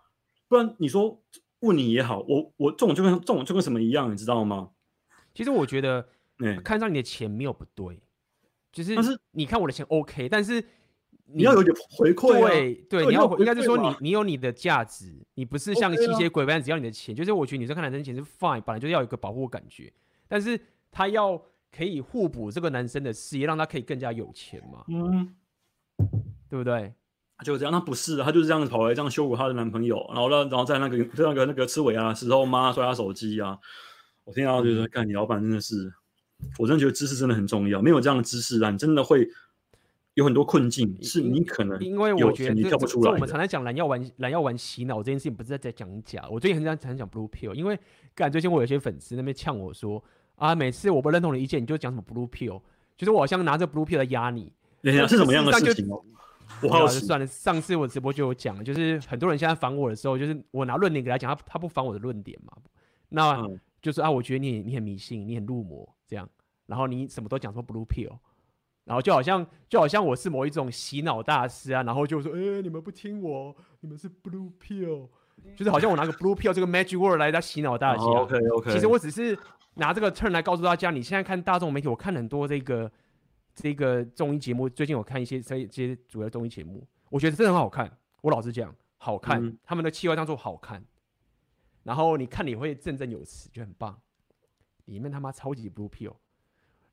[0.49, 1.25] 不然你说
[1.63, 4.71] 问你也好，我我这种就跟这种就跟什么一样，你知道吗？
[5.35, 6.07] 其实我觉得，
[6.39, 8.01] 嗯看上你的钱没有不对，
[8.71, 10.63] 就是但是你看我的钱 OK，但是。
[11.25, 17.15] 你，你要有点回馈、啊，对对，你要应该是说你你有你的价值，你不是像吸血鬼般只要你的钱。
[17.15, 19.91] Okay 啊、就是我觉得女生看男生钱是 fine，本来就要有一个保护感觉，
[20.29, 25.35] 但是他要可以互补这个男生的事业，让他可以更加有钱嘛，嗯，
[26.51, 26.93] 对不对？
[27.43, 33.59] 就这样，他不是，他就是这样子跑来这样羞辱她的男朋友，然后让然后在那个在那个那个吃尾啊的时候，妈摔他手机啊，
[34.25, 35.93] 我听到就是看、嗯、你老板真的是，
[36.59, 39.29] 我真的觉得知识真的很重要，没有这样的知识啊，你真的会。
[40.15, 43.11] 有很多困境是你可能因为我觉得你跳不出来。
[43.11, 46.23] 我们常常讲蓝药丸蓝药丸洗脑这件事情，不是在在讲假。
[46.31, 47.81] 我最近很想很想讲 blue pill，因为
[48.15, 52.61] 干最近我有些粉丝那边呛我说啊，每次我不认同的意见，你就讲什么 blue pill，
[52.95, 54.53] 就是我好像拿着 blue pill 来压你。
[54.83, 55.89] 等下是什么样的事情？
[56.63, 57.27] 我好就算了。
[57.27, 62.53] 上次我直播就有讲，就是很多人现在反我的时候，就是我拿论点给他讲，他他不反我的论点嘛。
[63.09, 63.47] 那
[63.81, 66.29] 就是啊，我觉得你你很迷信，你很入魔这样，
[66.67, 68.19] 然后你什么都讲说 blue pill。
[68.85, 75.09] 然后就好像就好像我是某一种洗脑大师啊，然后就说，哎，你们不听我，你们是 blue pill，
[75.57, 78.03] 就是好像我拿个 blue pill 这个 magic word 来在洗脑大家。
[78.03, 78.73] Oh, OK OK。
[78.73, 79.39] 其实我只是
[79.75, 82.91] 拿这个 turn 来告诉大家，你现在看大众媒体，我看很多这个
[83.55, 87.99] 这个综艺节目，最近我看一些这些主要综艺节目，我觉得真的很好看。
[88.21, 90.85] 我老实讲，好看，嗯、他们的气划当做好看，
[91.83, 94.01] 然后你看你会振振有词，就很棒。
[94.87, 96.15] 里面他妈超级 blue pill。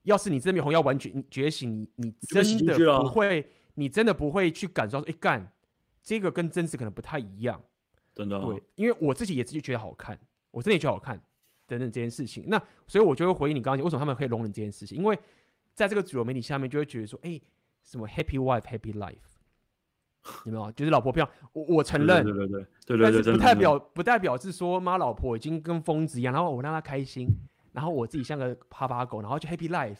[0.04, 5.52] 要是你真的红药丸觉觉醒，你你真的不会，你真的不会去感受说，哎干，
[6.02, 7.62] 这个跟真实可能不太一样，
[8.16, 8.54] 真的、哦。
[8.54, 10.20] 对，因为我自己也自己觉得好看，
[10.52, 11.22] 我真的也觉得好看
[11.68, 12.46] 等等这件事情。
[12.48, 14.98] 那所以我就会回应你刚刚讲，为什么他们可以容忍这件事情？
[14.98, 15.20] 因为
[15.80, 17.40] 在这个主流媒体下面，就会觉得说，哎，
[17.84, 19.16] 什么 happy wife happy life，
[20.44, 20.70] 有没有？
[20.74, 27.30] 就是老婆漂亮，我我承认，对对对对对对，但是不代表不代表是说妈老婆已经跟疯子一样，然后我让她开心，
[27.72, 30.00] 然后我自己像个趴趴狗，然后就 happy life，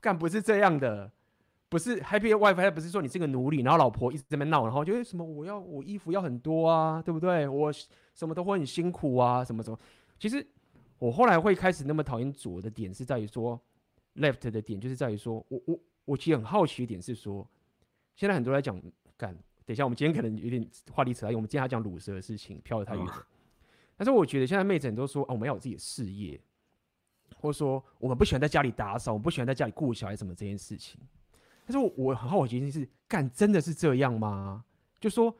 [0.00, 1.12] 干不是这样的，
[1.68, 7.46] 不是 happy wife，不是说你是个奴隶，然后老婆一直在那边闹，然后就为什么我要我衣服要很多啊，对不对？
[7.46, 7.70] 我
[8.14, 9.78] 什么都会很辛苦啊，什么什么。
[10.18, 10.44] 其实
[10.98, 13.60] 我后来会开始那么讨厌左的点是在于说
[14.18, 17.48] ，left 的点就是在于说我我我其实很好奇一点是说，
[18.16, 18.80] 现在很多人在讲
[19.16, 19.36] 干。
[19.64, 23.26] 等一下，我们今天可能有点话题扯来，我们今天还讲卤蛇的事情，飘得太远了。
[23.98, 26.40] 但是我觉得现在妹子很多说，哦，我们要有自己的事业，
[27.36, 30.98] 或者说我们不喜欢在家里打扫，我们不喜欢在家里顾小孩什么这件事情。
[31.66, 34.64] 但是我我很好奇的是，干真的是这样吗？
[34.98, 35.36] 就说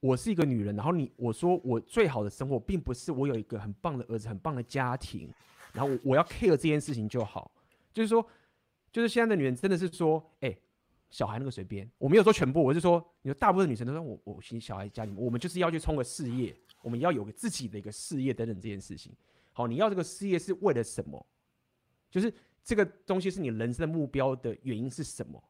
[0.00, 5.28] 我是一个女人，然后你我说我最好的生活，并不是我有一个很棒的儿子、很棒的家庭，
[5.74, 7.50] 然后我我要 care 这件事情就好。
[7.96, 8.28] 就是说，
[8.92, 10.62] 就是现在的女人真的是说，哎、欸。
[11.08, 19.14] 小孩那个随便，我没有说全部，我是说，你说大部分女生都说我我其实小孩家里面，我们就是要去冲个事业，我们要有个自己的一个事业等等这件事情。
[19.52, 21.24] 好，你要这个事业是为了什么？
[22.10, 25.40] 就是这个东西是你人生的目标的原因是什么？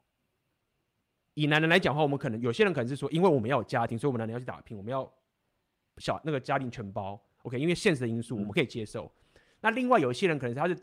[1.33, 5.11] 以男人来讲的话，我们可能有些人可能是说，因为我们要有家庭，所以我们男人要去打拼，我们要
[5.97, 7.19] 小那个家庭全包。
[7.41, 9.11] OK，因为现实的因素我们可以接受。
[9.33, 10.77] 嗯、那另外有一些人可能是他是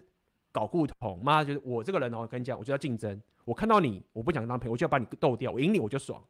[0.54, 3.20] 搞不同，妈就是我这个人哦，跟你讲，我就要竞争。
[3.44, 5.50] 我看到你，我不想当朋友，我就要把你斗掉。
[5.50, 6.22] 我赢你我就爽。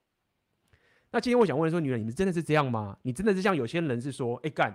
[1.11, 2.97] 那今天我想问说，女人，你们真的是这样吗？
[3.03, 4.75] 你真的是像有些人是说，哎、欸、干，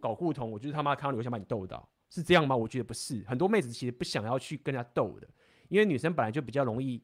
[0.00, 2.56] 搞互通，我就是他妈看到你，我想把你斗倒，是这样吗？
[2.56, 3.22] 我觉得不是。
[3.26, 5.28] 很多妹子其实不想要去跟人家斗的，
[5.68, 7.02] 因为女生本来就比较容易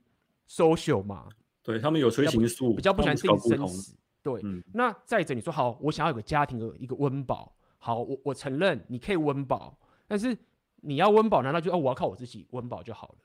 [0.49, 1.29] social 嘛。
[1.63, 3.95] 对，他们有催情素，比较不喜欢定生死。
[4.23, 7.55] 对，嗯、那再者你说好，我想要有个家庭的一个温饱。
[7.77, 10.37] 好，我我承认你可以温饱，但是
[10.85, 13.19] 你要温饱，难道就哦我要靠我自己温饱就好了？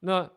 [0.00, 0.30] 那？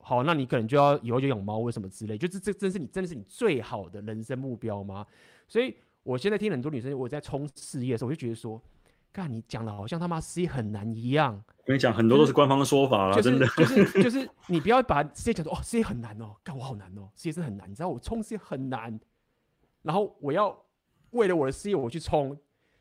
[0.00, 5.04] 好，那你可能就要以后就养猫或什么之类，就是这真是你真的是你最好的人生目标吗？
[5.48, 8.62] 所以我现在听很多女生我在冲事业的时候，我就觉得说，
[9.12, 11.34] 干你讲的好像他妈事业很难一样。
[11.58, 13.46] 我跟你讲，很多都是官方的说法啦，就是、真的。
[13.48, 18.98] 就是就是你不要把事业讲说哦，事业很难哦，干我好难哦，事业是很难，你知道我冲事业很难，
[19.82, 20.56] 然后我要
[21.10, 22.38] 为了我的事业我去冲，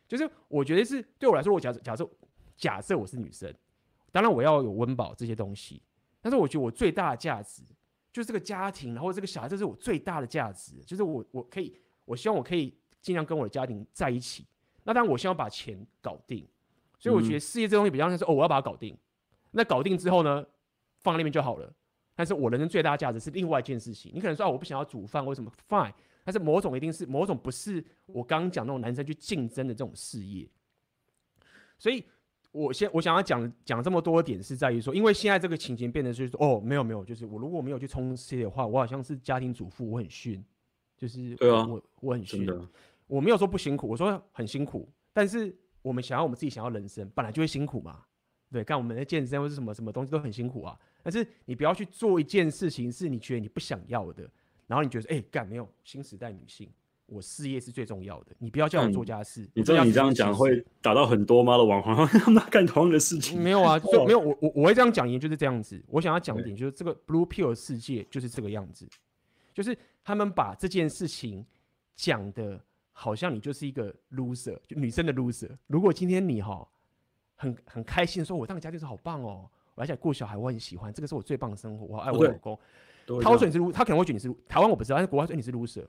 [0.08, 2.08] 就是我觉得是对我来说，我假设假设
[2.58, 3.54] 假设我是女生，
[4.12, 5.82] 当然我要有温饱这些东西。
[6.20, 7.62] 但是我觉得我最大的价值
[8.12, 10.82] 就是这个家庭，然后这个小孩，这是我最大的价值。
[10.84, 14.46] 就是我我可以，我希望我可以尽量跟我的家庭在一起。
[14.84, 16.46] 那当然，我希望把钱搞定。
[17.00, 18.98] 所以我觉得事业这东西比较像是哦，我要把它搞定。
[19.52, 20.43] 那搞定之后呢，
[20.98, 21.72] 放在那边就好了。
[22.15, 24.12] 但是我人生最大的价值是另外一件事情。
[24.13, 25.93] 你可能说啊，我不想要煮饭或什么，fine。
[26.26, 30.50] 但是某种一定是某种不是我刚刚讲那种男生去竞争的这种事业。
[31.78, 32.04] 所以。
[32.58, 40.43] 我先我想要讲讲这么多点是在于说，因为现在这个情形变得就是，哦，没有没有，就是我如果没有去冲 C 的话，我好像是家庭主妇，我很逊，
[40.98, 42.50] 就是对啊，我我很逊，
[43.06, 48.02] 我没有说不辛苦，我说很辛苦，但是我们想要我们自己想要人生，本来就会辛苦嘛，
[48.52, 54.28] 对，干我们的健身或是什么什么东西都很辛苦啊，但是你不要去做一件事情是你觉得你不想要的，
[54.65, 56.67] 然后你觉得哎干没有新时代女性。
[57.08, 59.41] 我事业是最重要的，你不要叫我做家事。
[59.41, 63.41] 嗯、你知道你这样讲会打到很多妈的网红， 他们干同样的事情。
[63.41, 65.82] 没有啊，就没有我我我会这样讲，也就是这样子。
[65.88, 68.86] 我想要讲一点，就是这个 Blue Pill 世界就是这个样子，
[69.54, 71.46] 就是他们把这件事情
[71.96, 75.50] 讲的，好像你就是一个 loser，就女生的 loser。
[75.67, 76.67] 如果今天你哈
[77.36, 82.60] 很很开心说，我当家就是好棒哦，我而且过小孩我很喜欢，这个是我最棒的生活，我爱我老公。
[83.22, 85.86] 他会说你是 loser，他可能会觉得你是台湾我不知道，但是国外说你是 loser。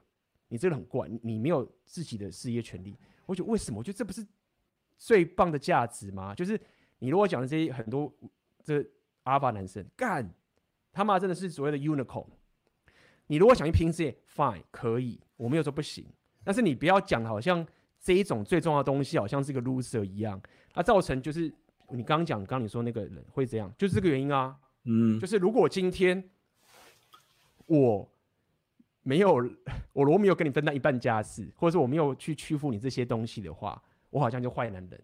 [0.49, 2.97] 你这个很怪，你没有自己的事业权利。
[3.27, 3.79] 我觉得为什么？
[3.79, 4.27] 我觉得这不是
[4.97, 6.35] 最棒的价值吗？
[6.35, 6.59] 就是
[6.99, 8.11] 你如果讲的这些很多
[8.65, 8.83] 这
[9.25, 10.35] 阿尔法男生干
[10.93, 12.27] 他妈真的是所谓的 unicorn。
[13.27, 16.07] 你如果想去拼事业，fine 可以，我没有说不行。
[16.43, 17.67] 但是你不要讲好像
[18.01, 20.41] 这一种最重要的东西好像是个 loser 一样，
[20.73, 21.53] 它造成就是
[21.91, 24.57] 你刚刚讲，刚刚你说那个人会这样，就是这个原因啊。
[24.85, 26.31] 嗯，就是如果今天
[27.67, 28.11] 我。
[29.09, 29.37] 没有，
[29.95, 35.01] 我如果没有跟你分担一半家事，或者是我没有去屈服你这些东西的话，我好像就坏男人。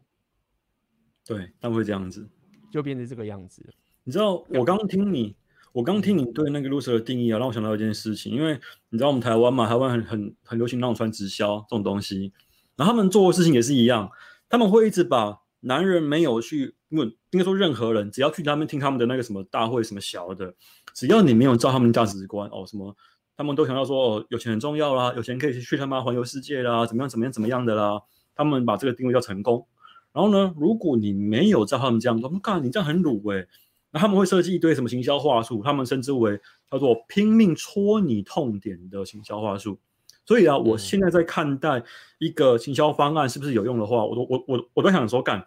[1.24, 2.28] 对，他会这样子，
[2.70, 3.64] 就变成这个样子。
[4.02, 5.34] 你知道，我刚听你，
[5.72, 8.30] 我刚听你对那个 loser 的定义啊，让我想到一件事情。
[8.30, 12.30] 因为你知道我们台湾嘛，台湾很很很流行那种穿直销这种东西，
[12.76, 14.11] 然后他们做的事情也是一样，
[14.50, 20.55] 他们会一直把男人没有去问，应该说任何人只要去他们听他们的那个什么大会什么小的，
[20.92, 22.94] 只要你没有照他们价值观哦什么。
[23.37, 28.01] 他们都想要说哦，有钱很重要啦，有钱可以去他妈环游世界啦，怎么样怎么样怎么样的啦。
[28.35, 29.66] 他们把这个定位叫成功。
[30.12, 33.49] 然后呢，如果你没有照他们这样做，我靠，你这样很鲁诶。
[33.91, 39.78] 那他们会设计一堆什么行销话术，他们称之为叫做拼命戳你痛点的行销话术。
[40.26, 41.82] 所以啊，我现在在看待
[42.18, 45.47] 一个行销方案是不是有用的话，我都我我我都想说，干，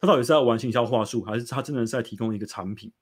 [0.00, 2.92] 他到底是在玩行销话术，还是他真的是在提供一个产品？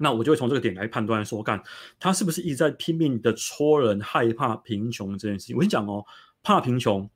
[0.00, 1.62] 那我就会从这个点来判断说，干，
[1.98, 5.56] 他是不是一直在拼命的戳人害怕贫穷这件事情？
[5.56, 6.04] 我跟你讲哦，
[6.42, 7.08] 怕贫穷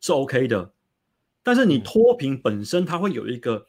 [0.00, 0.72] 是 OK 的，
[1.42, 3.66] 但是你脱贫本身它会有一个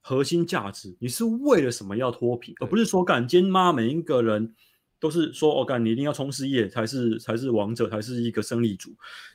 [0.00, 4.54] 核心价值，你是为了什么要脱贫，而不是说干，今天妈每一个人。
[5.02, 8.88] 都是说哦，干你一定要冲事业才是才是王者，才是一个胜利组。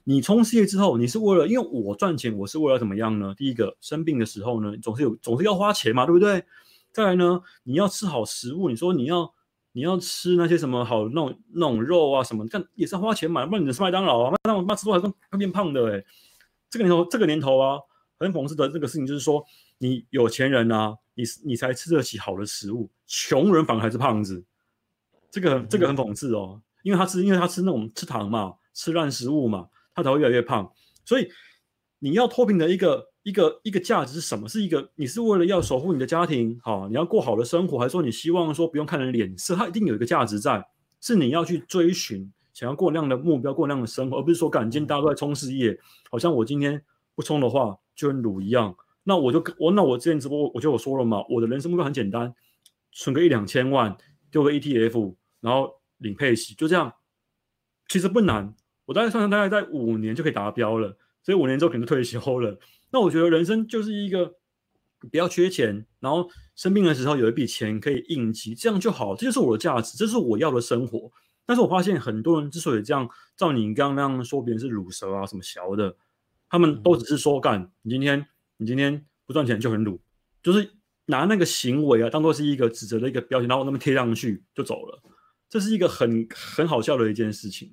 [0.06, 3.36] 你冲事业之后，你是为了因为我赚钱，我是为了怎么样呢？
[3.36, 6.42] 第一个，生病的时候呢，总是有总是要花钱嘛，对不对？
[6.92, 9.34] 再来呢，你要吃好食物，你说你要
[9.74, 16.04] 你要吃那些什么好那种那种肉啊什么，但也是要花钱买，不然你吃麦当劳啊，麦当劳妈吃多还是会变胖的哎。
[16.70, 17.78] 这个年头这个年头啊，
[18.20, 19.46] 很讽刺的这个事情就是说，
[19.78, 24.44] 你有钱人啊，你你才吃得起好的食物，穷人反而还是胖子。
[25.30, 30.72] 这个这个很讽刺哦，因为他吃，因为他吃那种吃糖嘛，吃烂食物嘛，他才会越来越胖。
[31.06, 31.30] 所以
[32.00, 34.48] 你要脱贫的一个一个一个价值是什么？
[34.48, 39.54] 是一个你是为了要守护你的家庭，好，你要过好的生活，还是说你希望说不用看人脸色？
[39.54, 40.66] 它一定有一个价值在，
[41.02, 45.78] 是你要去追寻，想要过那样的目标，过那样的生活，而不是说，感今天大家都在冲事业，
[46.10, 46.82] 好像我今天
[47.16, 48.74] 不冲的话就跟卤一样。
[49.04, 52.34] 那我就我那我之前直播，我就我说了嘛，我的人生目标很简单，
[52.94, 53.98] 存个一两千万。
[54.30, 56.94] 丢个 ETF，然后领配息，就这样，
[57.88, 58.54] 其实不难。
[58.86, 60.98] 我大概算算，大概在五年就可以达标了。
[61.24, 62.58] 所以五年之后可能就退休了。
[62.92, 64.36] 那我觉得人生就是一个
[65.12, 69.16] 不要缺钱，然后生病的时候有一笔钱可以应急，这样就好。
[69.16, 71.12] 这就是我的价值，这是我要的生活。
[71.46, 75.96] 但是我发现很多人之所以这样，照你刚刚那样说别人是乳蛇啊什么小的，
[76.50, 78.26] 他们都只是说干，你今天
[78.58, 80.00] 你今天不赚钱就很鲁，
[80.42, 80.72] 就是。
[81.10, 85.02] 拿那个行为啊，当做是一个指责的一个标签，然后那么贴上去就走了，
[85.48, 87.72] 这是一个很很好笑的一件事情。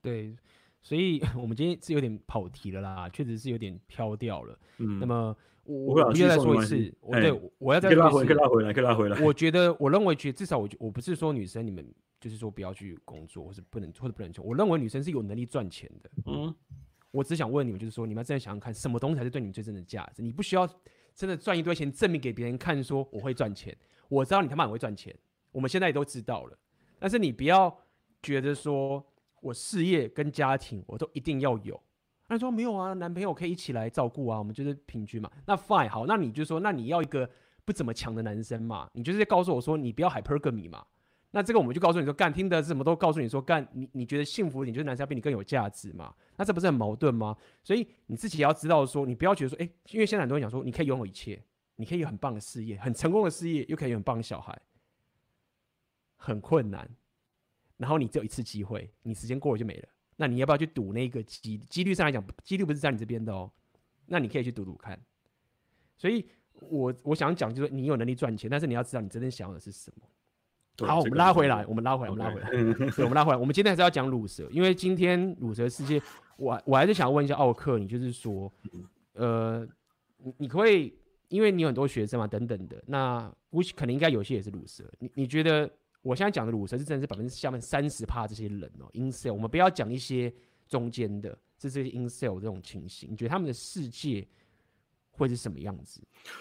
[0.00, 0.34] 对，
[0.82, 4.58] 所以 我们今天是有点跑题了啦，确实是有点飘掉了。
[4.78, 9.20] 嗯，那么我我再说一次，我对我要再拉回，可以拉回来，可以拉回来。
[9.20, 11.86] 我觉得，我认为，觉至少我我不是说女生你们
[12.20, 14.44] 就是说不要去工作，或者不能或者不能穷。
[14.44, 16.10] 我认为女生是有能力赚钱的。
[16.26, 16.54] 嗯，
[17.10, 20.22] 我只想问你们，就是说你们真的想想看，什么东西才是对你们最真的价值？
[20.22, 20.68] 你不需要。
[21.14, 23.76] 真的赚一堆钱，证明给别人看，说我会赚钱。
[24.08, 25.14] 我知道你他妈很会赚钱，
[25.50, 26.58] 我们现在也都知道了。
[26.98, 27.78] 但是你不要
[28.22, 29.04] 觉得说
[29.42, 31.78] 我事业跟家庭我都一定要有。
[32.26, 35.30] 他说没有啊，男朋友可以一起来照顾啊，我们就是平均嘛。
[35.44, 37.28] 那 fine 好，那你就说，那你要一个
[37.66, 38.88] 不怎么强的男生嘛？
[38.94, 40.82] 你就是告诉我说，你不要 hypergamy 嘛。
[41.32, 46.14] 那这个我们就告诉你说，干听的什么都告诉你说，干你你觉得幸福，你觉得男生要比你更有价值嘛？
[46.36, 47.36] 那这不是很矛盾吗？
[47.62, 51.42] 所以你自己也要知道说，你不要觉得说，哎，因为现在很多人讲说，你可以拥有一切，
[51.76, 54.58] 你可以有很棒的事业，很成功的事业，又可以有很棒的小孩，
[56.16, 56.88] 很困难。
[57.82, 59.88] 然后你只有一次机会，你时间过了就没了。
[60.14, 61.58] 那你要不要去赌那个机？
[61.68, 63.50] 几率上来讲，几率不是在你这边的哦。
[64.06, 64.96] 那你可以去赌赌看。
[65.96, 66.24] 所以
[66.60, 70.86] 我我想讲就是，你有能力赚钱，但是你要知道你真正想要的是什么。
[70.86, 72.48] 好，我们拉回来，我们拉回来，我们拉回来，
[72.98, 73.36] 我们拉回来。
[73.36, 76.00] 我们今天还是要讲乳蛇，因为今天乳蛇世界，
[76.36, 78.52] 我我还是想问一下奥克，你就是说，
[79.14, 79.68] 呃，
[80.18, 80.94] 你你可以，
[81.28, 84.84] 因为你有很多学生嘛，等等的，那估计可能应该有些也是乳蛇。
[84.98, 85.70] 你你觉得
[86.02, 90.32] 我现在讲的鲁蛇是真的是百分之下面三十趴这些人哦，insel，我们不要讲一些
[90.68, 94.26] 中间的，是这些 insel 这种情形，你觉得他们的世界？
[95.14, 96.00] 会是什么样子？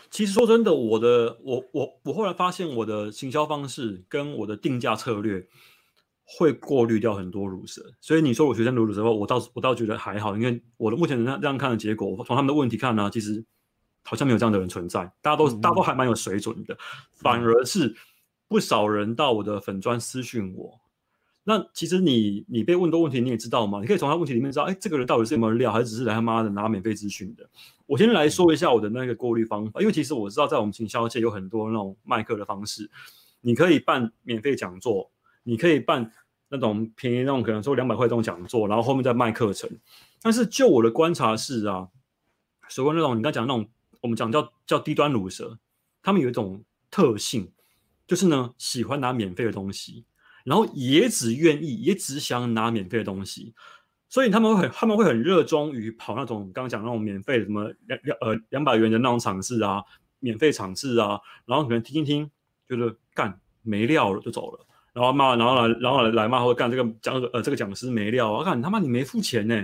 [0.10, 5.46] 其实说真的，我的我我我后来发现，我的行销方式跟我的定价策略
[6.24, 7.84] 会过滤掉很多乳蛇。
[8.00, 13.44] 所以你说我学生鲁蛇的话，我倒我倒觉得还好，因为我的目前这样看的结果，从他们的问题看呢，其实
[14.06, 16.76] 好像没有这样的人存在，大家都、嗯、大家都还蛮有水准的，
[17.12, 17.94] 反而是
[18.52, 20.78] 不少人到我的粉专私讯我。
[21.46, 23.80] 那其实你你被问多问题，你也知道嘛？
[23.80, 27.50] 你可以从他问题里面知道，哎，这个人到底是有没有料，还是只是来他妈的拿免费资讯的？
[27.86, 32.92] 我先来说一下我的那个过滤方法，因为其实我知道在我们行销界有很多那种卖课的方式，
[33.40, 35.10] 你可以办免费讲座，
[35.44, 36.12] 你可以办
[36.50, 39.70] 那种便宜那种可能说两百块这种讲座，然后后面再卖课程。
[40.22, 41.88] 但是就我的观察是啊，
[42.68, 43.66] 所谓那种你刚讲那种
[44.02, 45.58] 我们讲叫叫低端鲁蛇，
[46.04, 47.50] 他们有一种特性，
[48.12, 50.06] 就是呢喜欢拿免费的东西。
[50.44, 53.54] 然后也只愿意，也只想拿免费的东西，
[54.10, 59.84] 所以他们会很，他们会很热衷于跑那种刚刚讲那种免费什么两两呃两百元的那种场次啊，
[60.18, 62.28] 免费场次啊，然后可能听一听，
[62.68, 69.62] 觉得干没料了就走了，然后骂，然后来，然后来来骂或者干这个讲呃这个讲师没料啊，干你他妈你没付钱呢，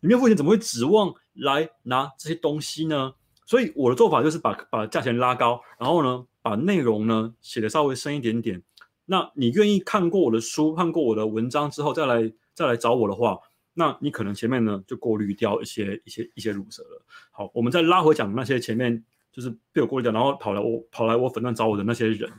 [0.00, 3.12] 你没有付钱怎么会指望来拿这些东西呢？
[3.52, 8.62] 所以我的做法就是把把价钱拉高，然后呢把内容呢写得稍微深一点点。
[9.04, 13.38] 那你愿意看过我的书、看过我的文章之后，再来再来找我的话，
[13.74, 17.04] 那你可能前面呢就过滤掉一些一些一些乳蛇了。
[17.30, 22.32] 好，我们再拉回讲那些前面就是被我过滤掉，然后跑来我跑来我粉专找我的那些人，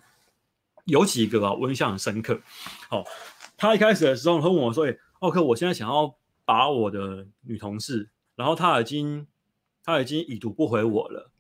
[0.86, 2.42] 有几个啊，我印象很深刻。
[2.90, 3.04] 好，
[3.56, 9.28] 他一开始的时候他问我说：“哎，奥克，我现在想要把我的女同事，然后他已经
[9.84, 11.32] 他已经已读不回我了，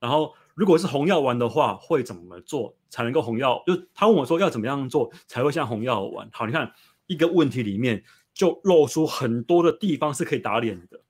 [0.00, 3.62] 然后。”如果是红药丸的话，会怎么做才能够红药？
[3.66, 6.28] 就他问我说要怎么样做才会像红药丸？
[6.32, 6.70] 好，你看
[7.06, 8.04] 一个问题里面
[8.34, 11.00] 就露出很多的地方是可以打脸的。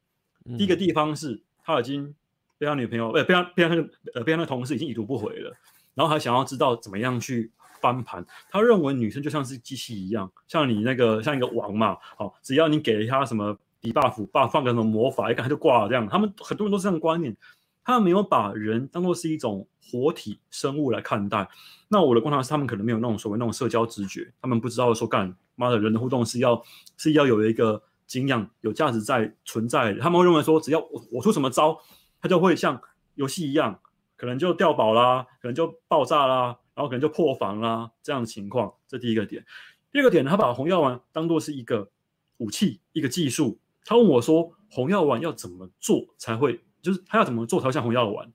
[0.45, 2.15] 嗯、第一个地方是他已经
[2.59, 5.53] 被他女朋友，呃，被他被他那个呃被他那个同事已经已读不回了，
[5.95, 7.51] 然后还想要知道怎么样去
[7.81, 8.25] 翻盘。
[8.51, 16.07] 他认为女生就像是机器一样，像你那个像一个王嘛，好，只要你给了他什么 debuff 把放个什么魔法，一看他就挂了这样。
[16.09, 17.37] 他们很多人都是这样观念。
[17.83, 21.49] 他们没有把人当作是一种活体生物来看待。
[21.89, 26.63] 那我的观察是，他们可能没有那种所谓那种社交直觉，他们不知道说干妈的人的互动是要
[26.99, 30.01] 是要有一个经验、有价值在存在的。
[30.01, 31.81] 他们会认为说，只要我我出什么招，
[32.21, 32.81] 它就会像
[33.15, 33.81] 游戏一样，
[34.15, 38.75] 可能就掉宝啦，可能就爆炸啦，然后可能就破防啦这样的情况。
[38.87, 39.45] 这第一个点。
[39.91, 41.91] 第二个点呢，他把红药丸当作是一个
[42.37, 43.59] 武器、一个技术。
[43.85, 46.61] 他问我说，红药丸要怎么做才会？
[46.83, 48.33] 就是他要怎么做才会像红药丸？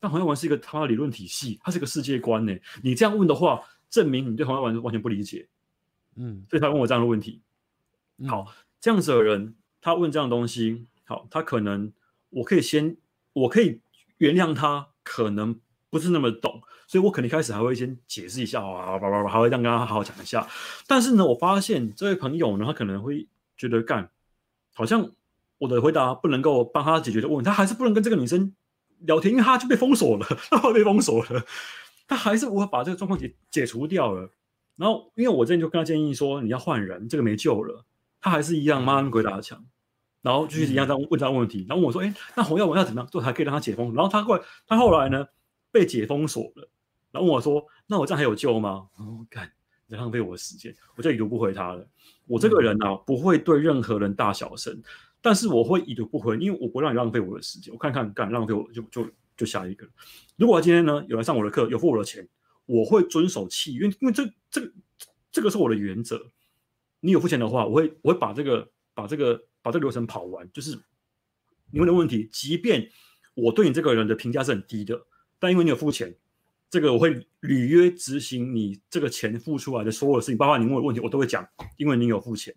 [0.00, 2.52] 但红药丸是一个他的理论体系，它是一个世界观呢。
[2.82, 5.48] 你这样问的话，证明你对红药丸完全不理解。
[6.16, 7.40] 嗯，所以他问我这样的问题。
[8.26, 11.92] 好，这样子的人，他问这样的东西，好，他可能
[12.30, 12.96] 我可以先，
[13.32, 13.80] 我可以
[14.18, 15.58] 原谅他，可能
[15.88, 20.48] 不是那么懂，所以我可能一开始还会先解释一下啊，叭叭叭，还会这样跟他好好讲一下。
[20.88, 24.10] 但是呢，我发现这位朋友呢，他可能会觉得干，
[24.74, 25.10] 好像。
[25.58, 28.52] 我的回答不能够帮他解决的问题，他还是不能跟这个女生
[29.02, 31.44] 聊天，因为他就被封锁了， 他被封锁了，
[32.08, 34.28] 他还是无法把这个状况解解除掉了。
[34.74, 37.84] 然后，因为我之前就跟他建议说，你要换人，这个没救了。
[38.20, 39.64] 他还是一样，妈鬼打墙，
[40.20, 41.64] 然后继续一样这样问这样问题。
[41.68, 43.94] 然后问我说，哎，那红药丸要怎么样做才可以让他解封？
[43.94, 45.24] 然后他过来，他后来呢
[45.70, 46.68] 被解封锁了，
[47.12, 48.88] 然后问我说，那我这样还有救吗？
[48.96, 49.52] 哦，干，
[49.92, 51.86] 你浪费我的时间，我就已读不回他了。
[52.26, 54.82] 我这个人呢、啊，不会对任何人大小声。
[55.20, 57.72] 但是我会已读不回，因为我不让你浪费我的时间。
[57.72, 59.86] 我看看，干浪费我就就就下一个。
[60.36, 62.26] 如果今天呢有来上我的课，有付我的钱，
[62.64, 64.72] 我会遵守契约，因为这这个
[65.30, 66.26] 这个是我的原则。
[67.00, 70.50] 你有付钱的话，我会我会把这个把这个把这个流程跑完。
[70.52, 70.76] 就是
[71.70, 72.90] 你问的问题，即便
[73.34, 75.06] 我对你这个人的评价是很低的，
[75.38, 76.16] 但因为你有付钱，
[76.72, 77.10] 这个我会
[77.40, 81.46] 履约执行你这个钱付出来的所有的事情，包括你问我的问题，我都会讲，
[81.76, 82.54] 因为你有付钱。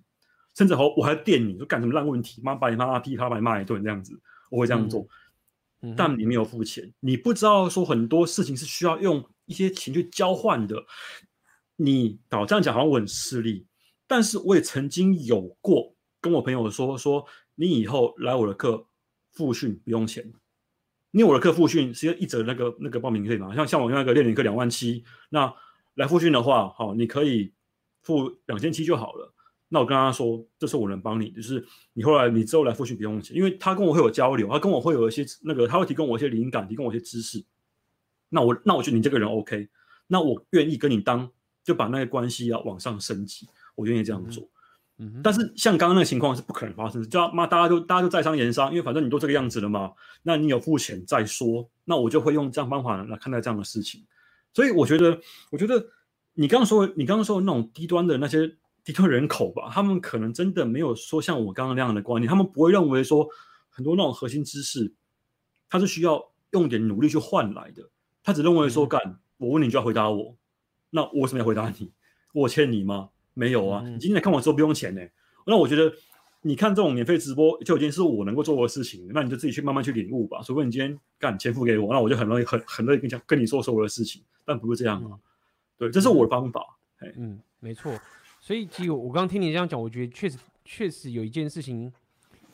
[0.54, 4.18] 甚至我我还电你，说干什么烂问题，妈把你妈妈批啪把你骂一顿这样子，
[4.50, 5.06] 我会这样做。
[5.82, 10.82] 嗯、但你没有付钱，你不知道说很多事情是需要用一些钱去交换的。
[11.76, 13.66] 你搞这样讲好像我很势利，
[14.08, 18.88] 但是我也曾经有过跟我朋友说说，你以后来我的课
[19.34, 20.32] 复训不用钱，
[21.16, 25.52] 因为我的课复训是一折那个那个报名费嘛，像像我那个练脸课两万七，那
[25.94, 27.54] 来复训的话，好，你可以
[28.02, 29.34] 付两千七就好了。
[29.70, 37.42] 那我跟他说，这是我能帮你，就是你后来你之后来复训不用钱，因为他跟我会有交流，他跟我会有一些那个，他会提供我一些灵感，提供我一些知识。
[38.28, 39.70] 那我那我觉得你这个人 OK，
[40.08, 41.32] 那我愿意跟你当，
[41.64, 44.44] 就把那个关系要往上升级，我愿意这样做。
[44.44, 44.50] 嗯
[45.00, 45.22] 哼。
[45.24, 49.92] 但是像刚刚那个情况是不可能发生的，就妈大家就大家就在商言商，因为反正你都这个样子了嘛，
[50.24, 54.04] 那你有付钱再说，那我就会用这样方法来看待这样的事情。
[54.54, 55.20] 所以我觉得，
[55.52, 55.86] 我觉得
[56.34, 58.56] 你刚刚说你刚刚说的那种低端的那些。
[58.86, 63.28] 低端人口吧，他们可能真的没有说像我刚刚那样的观念，他们不会认为说
[63.68, 64.94] 很多那种核心知识，
[65.68, 67.82] 他是需要用点努力去换来的。
[68.22, 70.38] 他只认为说，干，我问你就要回答我，
[70.92, 71.92] 那我为什么要回答你？
[72.32, 73.10] 我欠你吗？
[73.36, 75.02] 没有啊，你今天来看我直播不用钱呢。
[75.46, 75.94] 那我觉得
[76.42, 80.42] 你看这种免费直播就已经是我能够做的事情，那你就自己去慢慢去领悟吧。
[80.42, 85.20] 除非你今天干钱付给我，那我就很容易很很乐意跟你讲跟你说所有的事情，但不是这样啊。
[85.78, 86.80] 对，这是我的方法。
[87.18, 87.94] 嗯，没错。
[88.40, 91.92] 所以，其实我刚刚听你这样讲，我觉得确实确实有一件事情，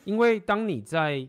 [0.04, 1.28] 因为当你在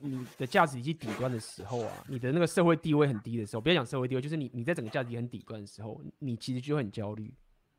[0.00, 7.32] 你的价值体系底端的时候啊，你的那个社会地位很低的时候，不要讲社会地位，就是你你在整个价值体很底端的时候，你其实就会很焦虑，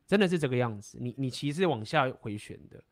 [0.07, 0.97] 真的是这个样子。
[0.99, 2.83] 你你其实是往下回旋的，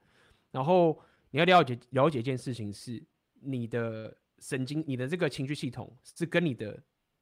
[0.51, 0.99] 然后
[1.31, 3.01] 你要了解了解一件事情是，
[3.41, 6.79] 你的神经、你的这个情绪系统是跟你的。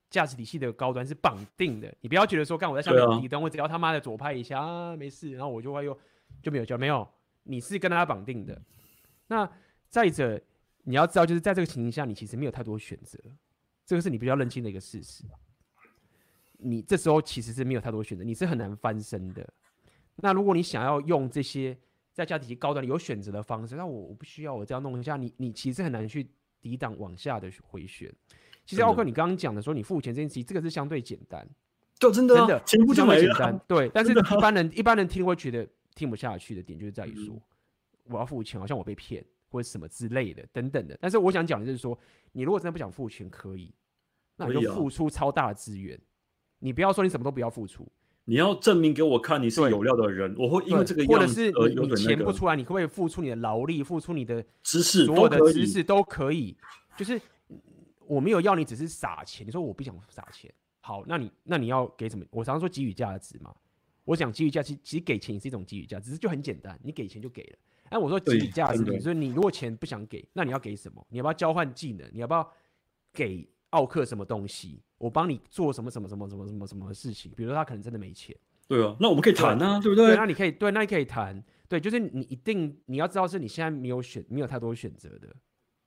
[0.09, 5.99] 价值体系的高端是绑定的，你不要觉得说，干我在下面底端，我只要他妈的左拍一下啊，没事，然后我就会又
[6.39, 7.07] 就没有交，没有，
[7.41, 8.61] 你是跟他绑定的。
[9.25, 9.51] 那
[9.89, 10.39] 再者，
[10.83, 13.17] 你要知道，就是在这个情形下，你其实没有太多选择，
[13.87, 15.23] 这个是你比较认清的一个事实。
[16.59, 19.51] 你这时候其实是没有太多选择，你是很难翻身的。
[20.17, 21.77] 那如果你想要用这些
[22.11, 26.29] 在价值体高端有选择的方式，那我我不需要我这样弄一下，你你其实很难去
[26.61, 28.13] 抵挡往下的回旋。
[28.65, 31.45] 其实奥克，你刚刚讲的说你付钱这件事情，这个是相对简单，
[31.97, 33.21] 就真的、啊、真的钱不就没了？
[33.21, 37.41] 简单对， 但是一般人一般人听会觉得听不下去的点，就是在于说、嗯、
[38.13, 40.97] 我要付钱，好像我被骗或者什么之类的等等的。
[41.01, 41.97] 但是我想讲的就是说，
[42.31, 43.73] 你如果真的不想付钱，可以，
[44.37, 45.99] 那你就付出超大的资源，
[46.59, 47.85] 你不要说你什么都不要付出。
[48.25, 56.55] 你要证明给我看你是有料的人，我会因为这个样子而有、那个、或者是你你钱不出来，你可不可以付出你的劳力，付出你的知识，所有的知识都可以。
[56.97, 57.19] 就是
[58.05, 62.25] 我没有要你只是撒钱，你说我不想撒钱，好，那你那你要给什么？
[62.31, 63.53] 我常常说给予价值嘛。
[64.05, 67.57] 我想给予价值，其实给钱也是一种给予价值，只是就很简单，你给钱就给了。
[67.89, 71.05] 哎，我说给予价值，你说你如果钱不想给，那你要给什么？
[71.09, 72.09] 你要不要交换技能？
[72.13, 72.51] 你要不要
[73.13, 74.81] 给奥克什么东西？
[75.03, 77.29] 我帮你做什么什么什么什么什么什么事情？
[77.35, 78.33] 比如说他可能真的没钱。
[78.69, 80.07] 对啊，那我们可以谈啊，对，不对？
[80.07, 81.43] 对，那你可以对，那你可以谈。
[81.67, 85.27] 对，就是你一定你要知道，是你现在没有选，没有太多选择的，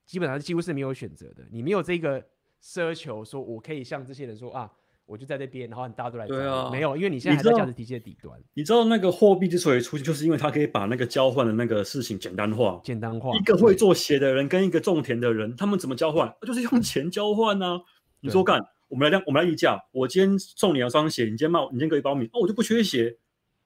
[0.05, 1.47] 基本上几乎是没有选择的。
[1.51, 2.23] 你没有这个
[2.62, 4.71] 奢求，说我可以像这些人说啊，
[5.07, 6.27] 我就在这边，然后大家都来。
[6.27, 8.39] 对啊，没有，因为你现在还在价值体系的底端。
[8.53, 12.79] 你知道那个货币之所以出现，就是因为它可以把那个交换的那个事情简单化。
[12.85, 13.35] 简单化。
[13.35, 16.31] 一个会做鞋的人跟一个种田的人，他们怎么交换？
[16.43, 17.81] 就是用钱交换啊。
[18.21, 18.61] 你说干？
[18.89, 19.82] 我们来量，我们来议价。
[19.93, 23.16] 我今天送你两双鞋，你今天卖，你今天给一包米，哦，我就不缺鞋。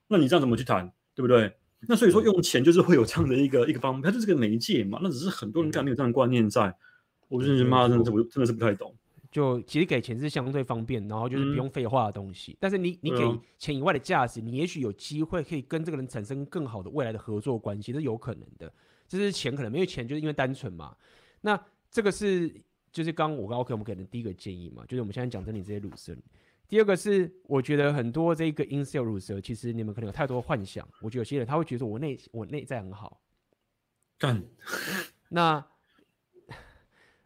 [0.07, 1.53] 那你这样怎么去谈，对不对？
[1.87, 4.99] 那所以说用钱就是会有这样的一个一个方面，它就是个媒介嘛。
[5.01, 6.75] 那只是很多人可能没有这样的观念在。
[7.27, 8.93] 我就是妈，真的是我真的是不太懂。
[9.31, 12.51] 就其实给钱是相对方便，然后就是不用废话的东西。
[12.51, 18.71] 嗯、但是你你给钱以外的价值，你也许有机会可以跟这个人产生更好的未来的合作关系，这是有可能的。
[19.07, 20.93] 这是钱可能没有钱，就是因为单纯嘛。
[21.39, 21.57] 那
[21.89, 22.53] 这个是
[22.91, 26.15] 就是刚我跟 OK 我们给的第一个建议嘛，就是我们现在讲真理这些乳蛇。
[26.67, 30.87] 第二个是，我觉得很多这个 incel 鲁蛇，其实你们可能有太多幻想。
[31.01, 33.21] 我觉得有些人他会觉得我内我内在很好，
[34.17, 34.41] 干。
[35.27, 35.65] 那，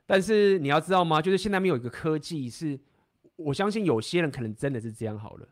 [0.08, 1.22] 但是你要知道吗？
[1.22, 2.80] 就是现在没有一个科技是，
[3.36, 5.48] 我相信有些人可能真的是这样好了。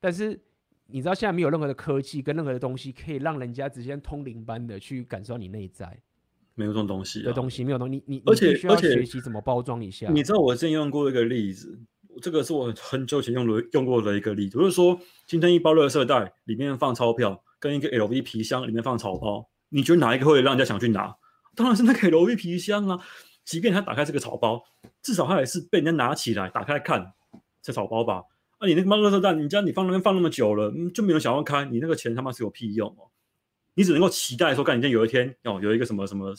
[0.00, 0.40] 但是
[0.86, 5.98] 你知道现在没有任何的科技跟任何的东西可以让人家直接通灵般的去感受到你内在，
[6.54, 7.24] 没有这种东西、啊。
[7.24, 10.08] 的东西没有东西，你你而且你需要学习怎么包装一下。
[10.10, 11.80] 你知道我之前用过一个例子。
[12.22, 14.96] 这个是我很久前用的用过的一个例子，就是说，
[15.26, 21.12] 今天一包垃圾袋里面放钞票，跟一个 LV 皮箱里面放草包，你觉得哪一个会让人家想去拿？
[21.56, 23.00] 当然是那个 LV 皮箱啊！
[23.44, 24.62] 即便他打开这个草包，
[25.02, 27.12] 至少他也是被人家拿起来打开看
[27.60, 28.22] 这草包吧？
[28.58, 33.10] 啊，你那个猫垃圾袋，你家你放那边放那么久了，就没有人想要开，你那个钱他妈是有屁用哦！
[33.74, 36.32] 你只能够期待说，干，今天有一天哦，有一个什么什么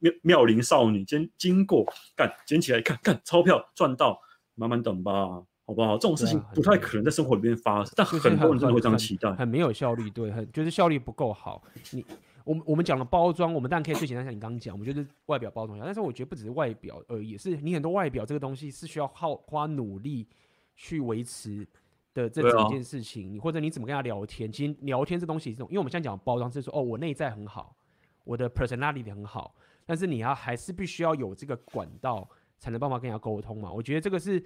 [0.00, 1.84] 妙妙龄少女今天经过，
[2.16, 4.20] 干捡起来看，看钞票赚到。
[4.54, 5.96] 慢慢等吧，好不好？
[5.96, 11.64] 这种事情不太可能在生活里面发生，但很多人真的会这样期待，很，很没有效率，对，很就是效率不够好。
[11.90, 12.04] 你，
[12.44, 20.28] 我们我们讲了包装，我们当然可以最简单像你刚刚讲，我们就是外表包装一下，但是我觉得不只是外表呃，也，是你很多外表这个东西是需要耗花努力
[20.76, 21.66] 去维持
[22.14, 23.28] 的这整件事情。
[23.28, 27.76] 啊、你或者你怎么跟他聊天，其实聊天这东西这种，因为我们现在讲包装是说，哦，我内在很好，
[28.24, 29.54] 我的 personality 很好，
[29.86, 32.28] 但是你要还是必须要有这个管道。
[32.58, 33.72] 才能办法跟人家沟通嘛？
[33.72, 34.40] 我觉得这个是，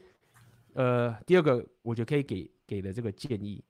[0.73, 3.63] 呃，第二个我觉得可以给给的这个建议。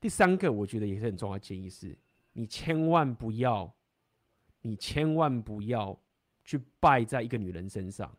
[0.00, 1.94] 第三个我觉得也是很重要的建议是，
[2.32, 3.70] 你千万不要，
[4.62, 5.94] 你千万不要
[6.42, 8.10] 去败在一个女人身上。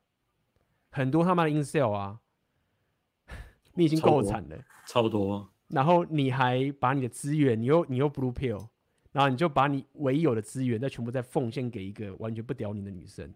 [0.91, 2.21] 很多他妈的 insel 啊，
[3.73, 5.49] 你已经够惨了，差不多。
[5.67, 8.67] 然后你还把你的资源，你又你又 blue pill，
[9.11, 13.33] 然后你就把你唯有的资源再全部再奉献给一个完全不屌你的女生。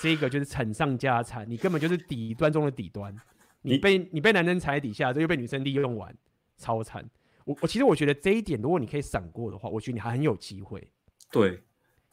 [0.00, 3.14] 这个就是惨上加惨，你根本就是底端中的底端，
[3.62, 6.16] 你被你，你被男人踩在底下，这又被女生利用完，
[6.56, 7.08] 超惨。
[7.44, 10.90] 我我其实我觉得这一点，如果你可以闪过的话，我觉得你还很有机会。
[11.30, 11.62] 对，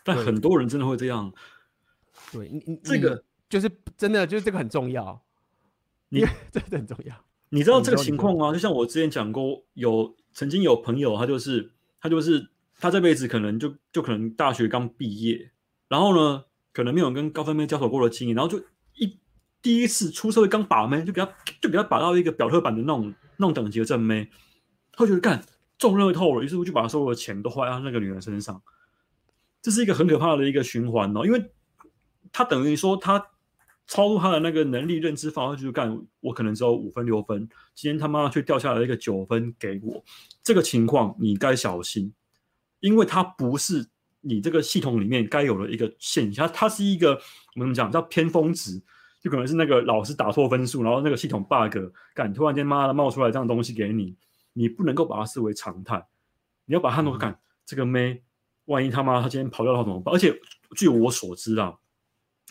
[0.04, 1.34] 但很多人真的会这样。
[2.32, 5.20] 对你你这个就是真的就是这个很重要，
[6.22, 7.16] 你这个 很重要。
[7.50, 8.52] 你知道这个情况吗？
[8.54, 12.50] 就像我之前讲过，有曾经有朋友，他就是他就是
[12.80, 15.52] 他这辈子可能就就可能大学刚毕业，
[15.88, 16.46] 然后呢。
[16.76, 18.58] 可能没有跟高分妹交手过的经验，然后就
[18.96, 19.16] 一
[19.62, 24.28] 第一次出社会刚把妹，就给他就给他把到一个表特版的那种那种等级的正妹，
[24.92, 25.46] 他觉得干
[25.78, 28.60] 中乐透了，于是乎就把所有的钱都花在那个女人身上，
[29.62, 31.52] 这是一个很可怕的一个循环哦，因为
[32.32, 33.24] 他等于说他
[33.88, 40.04] 超出他的那个能力认知范围，就是干我可能只有五分六分，今天他妈却掉下来一个九分给我，
[40.44, 42.14] 这个情况你该小心，
[42.80, 43.88] 因为他不是。
[44.26, 47.20] 你这个系统里面该有的一个现象，它是一个
[47.58, 48.82] 我们讲叫偏峰值，
[49.22, 51.78] 就可能是那个老师打错分数，然后那个系统 bug，
[52.14, 54.16] 干突然间妈的冒出来这样东西给你，
[54.54, 56.02] 你不能够把它视为常态，
[56.64, 58.24] 你要把它弄干，这个妹，
[58.64, 60.16] 万一他妈他今天跑掉了怎么办？
[60.16, 60.34] 而且
[60.78, 61.76] 据我所知啊，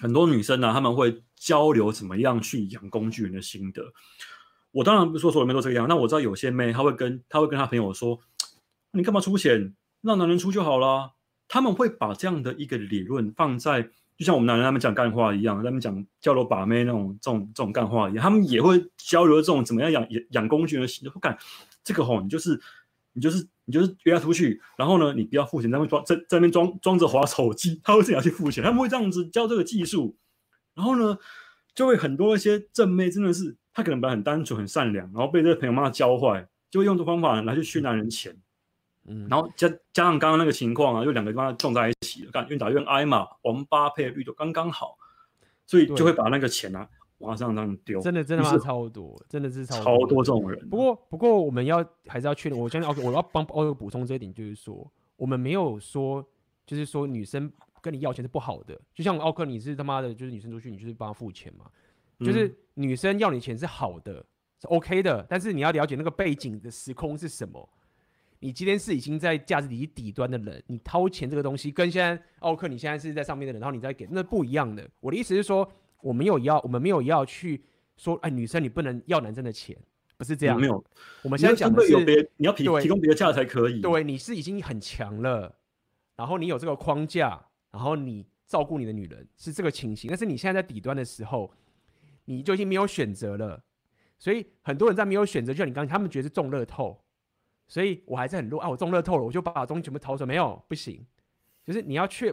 [0.02, 3.92] 很多女生呢、啊，他们会交流怎么样去养工具人的心得。
[4.72, 8.18] 我当然不是说所有妹都这个样，那我知道有些妹，她会跟她会跟她朋友说，
[8.90, 11.12] 你干嘛出钱，让男人出就好了。
[11.46, 13.82] 他们会把这样的一个理论放在，
[14.16, 21.10] 就像我们男人他们讲干话一样，他们讲交流把妹那种这种这种干话一样，他们也会交流这种怎么样养养养工具人的心得。
[21.12, 21.38] 不干
[21.84, 22.60] 这个吼，你就是
[23.12, 30.16] 你就是你就是约他出去，然后呢，你不要付钱，在那边装在在那边装装着滑手机，他会自己要去付钱，他们会这样子教这个技术，
[30.74, 31.18] 然后呢，
[31.74, 33.56] 就会很多一些正妹真的是。
[33.74, 38.36] 他可能本来很单纯、很善良，然后被这个朋友妈教坏，就会用这方法来去骗男人钱。
[39.06, 44.98] 嗯，然后加加上刚刚那个情况啊，就两个妈撞在一起了，干愿打愿挨嘛，王八配绿豆刚刚好，
[45.66, 46.86] 所以就会把那个钱啊
[47.22, 48.00] 往上这样丢。
[48.00, 50.68] 真的真的是超多，真的是超多，超多这种人。
[50.68, 56.22] 不过不过我们要还是要确认，我相信 OK，我要帮奥克补充这一点，就是说我们没有说，
[56.66, 57.50] 就是说女生
[57.80, 61.64] 跟你要钱是不好的，就像奥克你是他妈的，就是女生出去你就是帮她付钱嘛。
[62.20, 64.24] 就是女生要你钱是好的，
[64.60, 67.68] 是 OK 的，但是你要了解那个背景的时空是什么。
[68.38, 74.88] 你今天是已经在价值体底端的人，你掏钱这个东西，跟现在奥克你现在是在上面的人，然后你再给，那不一样的。
[75.00, 75.68] 我的意思是说，
[76.02, 77.64] 我没有要，我们没有要去
[77.96, 79.76] 说，哎，女生你不能要男生的钱，
[80.16, 80.60] 不是这样。
[80.60, 80.84] 没有，
[81.22, 83.80] 我们现在讲的是，别你要提提供别的价才可以。
[83.80, 85.56] 对，你是已经很强了，
[86.16, 91.50] 然后你有这个框架，然后你照顾你的女人是这个情形，但是你现在在底端的时候。
[92.24, 93.60] 你就已经没有选择了，
[94.16, 96.96] 所以很多人在没有选择，就像你刚才，他们觉得是中乐透，
[97.66, 101.04] 所以我还是很弱啊，我中乐透了，我就把东西全部掏出来，没有，不行，
[101.64, 102.32] 就是你要确，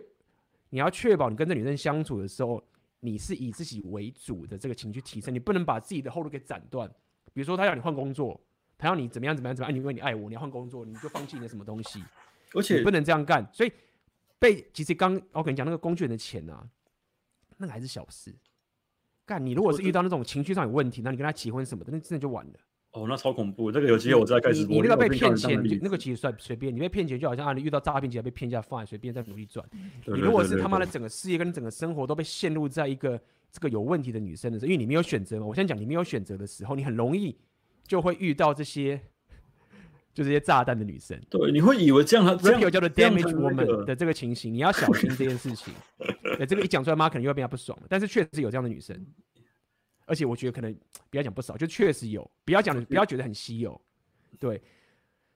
[0.70, 2.64] 你要确保你跟这女生相处的时候，
[3.02, 6.90] 你是以自己为主的这个情绪提升，你不能把自己的后路给斩断。
[7.34, 8.40] 比如说他要你换工作，
[8.78, 12.04] 他要你怎么样怎么样怎么样，你因为你爱我，你要换工作，你就放弃你的什么东西，
[12.54, 13.48] 而且你不能这样干。
[13.54, 13.72] 所以
[14.38, 16.68] 被其实刚我跟你讲那个工具人的钱啊，
[17.58, 18.36] 那个还是小事。
[19.26, 22.54] 干，你如果是遇到那种情绪上有问题，那你跟他结婚什么的，那真的就完了。
[22.92, 23.72] 哦，那超恐怖。
[23.72, 24.66] 这个有机会我再开始。
[24.66, 26.76] 你那个被骗钱，那个其实算随便。
[26.76, 29.66] 你被骗钱就好像啊，你遇到诈骗集团被骗下，放在随便再努力赚。
[30.06, 33.20] 你如果是他妈的整个事业跟整个生活都被陷入在一个
[33.52, 35.46] 这个有问题的女生的时候，因为你没有选择嘛。
[35.46, 37.38] 我先讲，你没有选择的时候，你很容易
[37.86, 39.00] 就会遇到这些。
[40.12, 45.72] 就这些炸弹的女生，对，你会以为这样，这样叫做 damage woman 的这个情形，你要小心这件事情。
[46.36, 47.86] 对，这个一讲出来，妈可能又要变得不爽了。
[47.88, 49.06] 但是确实有这样的女生，
[50.10, 50.76] 而且我觉得可能
[51.12, 53.80] 不要讲不少，就确实有，不要讲，不要觉得很稀有。
[54.40, 54.60] 对，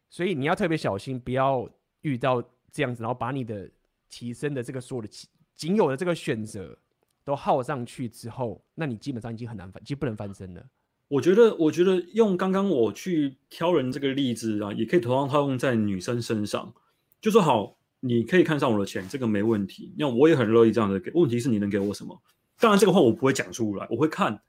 [0.09, 1.69] 所以你要特别小心，不要
[2.01, 3.69] 遇到这样子，然后把你的
[4.09, 5.07] 提升的这个所有的
[5.55, 6.75] 仅有的这个选择
[7.23, 10.65] 都耗上去之后，那你基本上已经很难翻，其实不能翻身了。
[11.07, 16.73] 我觉得，我觉得用刚刚我去挑人这个例子啊，也可以同样套用在女生身上。
[17.21, 19.93] 就说好，你可以看上我的钱，这个没问题。
[19.97, 21.11] 那我也很乐意这样的给。
[21.11, 22.19] 问题是你能给我什么？
[22.59, 24.41] 当然，这个话我不会讲出来，我会看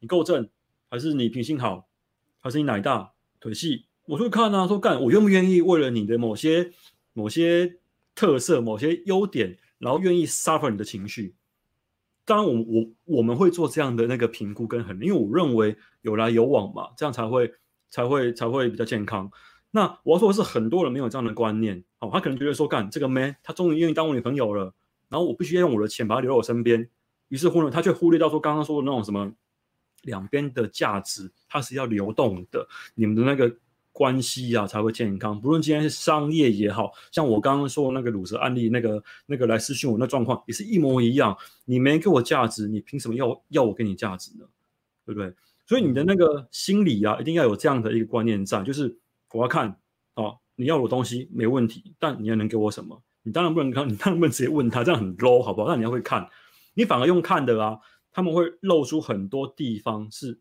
[0.00, 0.48] 你够正，
[0.90, 1.88] 还是你品性好，
[2.40, 3.86] 还是你奶大腿细。
[4.06, 6.70] 我会看啊，说干，我愿不愿意为了你的某些
[7.12, 7.78] 某些
[8.14, 11.34] 特色、某些优点，然后愿意 suffer 你的情绪。
[12.24, 17.52] 当然我，我我我们会做这样的那个评估跟衡量，因为我认为有来有往嘛，这样才会
[17.90, 19.30] 才会才会比较健康。
[19.72, 24.72] 那我要说的是，很多人没有这样的观念，哦，他可能觉得说，干这个 man，他终于愿意当我女朋友了，
[25.08, 26.88] 然后我必须要用我的钱把他留在我身边，
[27.28, 29.32] 于是乎呢，他却忽略到说刚刚说的那种什么
[30.06, 33.54] 两边的价值，它是要流动的，你们的那个。
[33.98, 41.34] 关系啊才会健康，不论今天是商业也好，像我刚刚说那个鲁蛇案例，那个那个来私讯我那状况也是一模一样。
[41.64, 44.44] 你没给我价值，你凭什么要要我给你价值呢？
[45.06, 45.32] 对不对？
[45.66, 48.94] 所以你的那个心理啊，一定要有这样的一个观念在，就是
[49.32, 49.74] 我要看
[50.16, 53.02] 哦，你要我东西没问题，但你要能给我什么？
[53.22, 55.70] 你当然不能看，你当然不能直接问他，这样很 low，好不好？
[55.70, 56.28] 那你要会看，
[56.74, 57.78] 你反而用看的啊，
[58.16, 60.38] 他们会露出很多地方是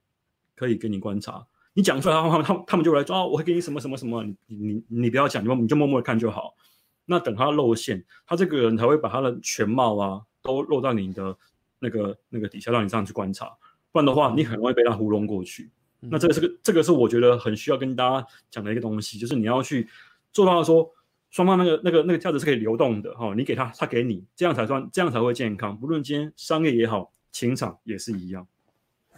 [0.56, 1.46] 可以给你观察。
[1.74, 6.56] 你讲出来，他们他们他们就来说啊，我会给你什么什么什么，你你你不要讲，你你就默默的看就好。
[7.04, 11.38] 那等他露馅，他这个人才会把他的全貌啊都露到你的
[11.80, 13.48] 那个那个底下，让你这样去观察。
[13.92, 15.70] 不然的话，你很容易被他糊弄过去。
[16.00, 19.86] 嗯、那这个是个这个是我觉得很需要跟大家讲的一个东西，就是你要去
[20.32, 20.90] 做到说
[21.30, 25.78] 双方那个那个那个价值是可以流动的哈，你给他，他给你，这样才算这样才会健康。
[25.78, 28.48] 不论今天商业也好，情场也是一样。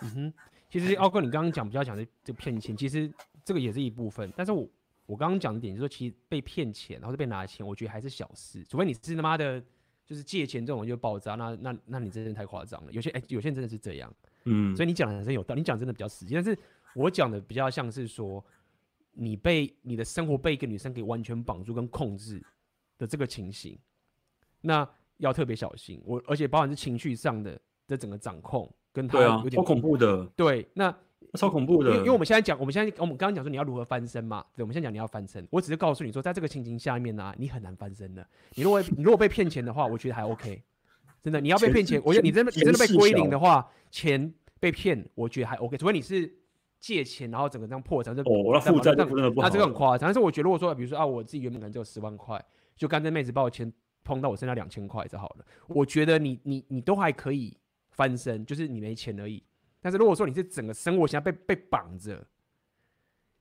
[0.01, 0.33] 嗯哼。
[0.69, 3.13] 其实奥哥，你刚刚讲比较讲的这个骗钱，其实
[3.45, 4.33] 这个也是一部分。
[4.35, 4.67] 但是我
[5.05, 8.63] 我刚刚讲的点就是说，其实被骗钱，然后是被拿钱，我觉得还是小事。
[8.63, 9.63] 除非你是他妈的，
[10.03, 12.91] 就是借钱这种就爆炸，那那那你真的太夸张了。
[12.91, 14.11] 有些哎、欸，有些人真的是这样。
[14.45, 14.75] 嗯。
[14.75, 16.33] 所以你讲的很有道理，你讲真的比较实际。
[16.33, 16.57] 但是
[16.95, 18.43] 我讲的比较像是说，
[19.13, 22.43] 你被你的生活被一个女生给完全绑住跟控制，
[22.97, 23.79] 的这个情形，
[24.59, 26.01] 那要特别小心。
[26.03, 30.25] 我而且包含是情绪上的的整个掌控，跟他有点超恐怖的。
[30.35, 30.93] 对，那
[31.33, 31.97] 超恐怖的。
[31.97, 34.43] 因为我们现在讲，我们现在我们刚刚讲说你要如何翻身嘛？
[34.55, 35.47] 对，我们现在讲你要翻身。
[35.49, 38.25] 我只是告诉你说，在这个情形下面呢、啊，你很难翻身的。
[38.55, 40.63] 你如果你如果被骗钱的话，我觉得还 OK。
[41.21, 45.75] 真的，你要被骗钱，我觉得你真的你真的被归零的话，钱被骗，我觉得还 OK。
[45.77, 46.31] 除非你是
[46.79, 49.47] 借钱，然后整个这样破产，这哦，那负债真的不好。
[49.47, 50.07] 那这个很夸张。
[50.07, 52.41] 但是我觉得，如果说比如说啊，我自己原本可能只有十万块，
[52.77, 53.71] 就刚这妹子把我钱
[54.03, 55.45] 碰到我剩下两千块就好了。
[55.67, 57.57] 我觉得你你你都还可以
[57.97, 59.43] 翻身，就是你没钱而已。
[59.81, 62.25] 但是如果说你是整个生活现在被被绑着，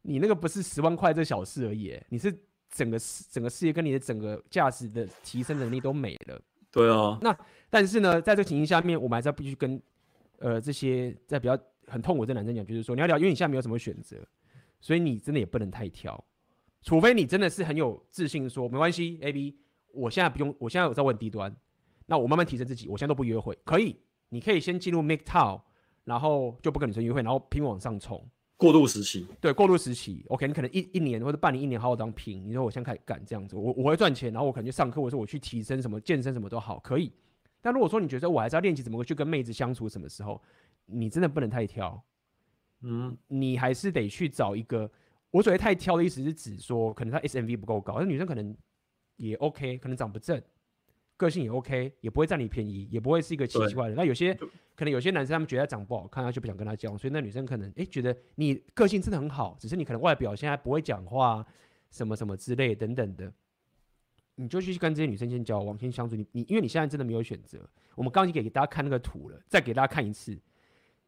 [0.02, 2.36] 你那个不是十万块这小事而已，你是
[2.70, 2.98] 整个
[3.30, 6.40] 整个事业跟你的整个价值的提升能力都没了。
[6.72, 7.36] 对啊，那
[7.70, 9.80] 但是呢，在这个情形下面，我们还是要必须跟
[10.38, 14.16] 呃这些在比较很痛苦的男生讲，就是说你要聊，因为你现在没有什么选择，
[14.80, 16.22] 所以你真的也不能太挑，
[16.82, 19.56] 除非你真的是很有自信说没关系，A B，
[19.92, 21.54] 我现在不用，我现在有在问低端，
[22.04, 23.96] 那我慢慢提升自己，我现在都不约会，可以，
[24.36, 25.62] 你可以先进入 MGTOW，
[26.04, 28.22] 然后就不跟女生约会，然后拼往上冲。
[28.58, 32.46] 过渡时期，对，过渡时期，OK，你可能一一年或者半年、一年好好当拼。
[32.46, 37.10] 你说我先开始干这样子，我我会赚钱，然后我可能去上课，或者说我去提升什么健身什么都好，可以。
[37.62, 40.42] 但如果说你觉得我还是要练习怎么去跟妹子相处，什么时候，
[40.84, 42.02] 你真的不能太挑，
[42.82, 44.90] 嗯，你还是得去找一个。
[45.30, 48.54] 我所谓太挑的意思是指说，可能她 SMV 不够高，那女生可能
[49.16, 50.40] 也 OK，可能长不正。
[51.16, 53.94] 个性也 OK，也不会占你便宜，也不会是一个奇奇怪的。
[53.94, 54.34] 那有些
[54.74, 61.44] 可能有些男生他们觉得他长不好看，他就不想跟他交往，所以那女生可能哎、欸、觉得你个性真的很好，只是你可能外表现在不会讲话，
[61.90, 63.32] 什么什么之类等等的，
[64.34, 66.14] 你就去跟这些女生先交往，先相处。
[66.14, 67.58] 你你因为你现在真的没有选择。
[67.94, 70.38] 我们刚刚已经给大家看那个图了，再给大家看一次。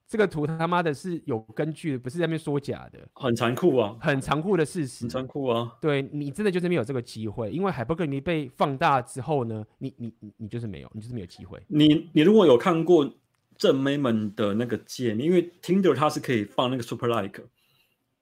[0.08, 5.76] 这个图他妈的是有根据的，不是在那边说假的，很残酷啊，很残酷的事实，很残酷啊。
[5.82, 11.62] 对，你真的就是没有这个机会，因为海博格尼被放大之后呢，你你你你就是没有，你就是没有机会。
[11.68, 13.12] 你你如果有看过
[13.58, 17.42] 正妹们的那个界面，因为 Tinder 它是可以放那个 Super Like，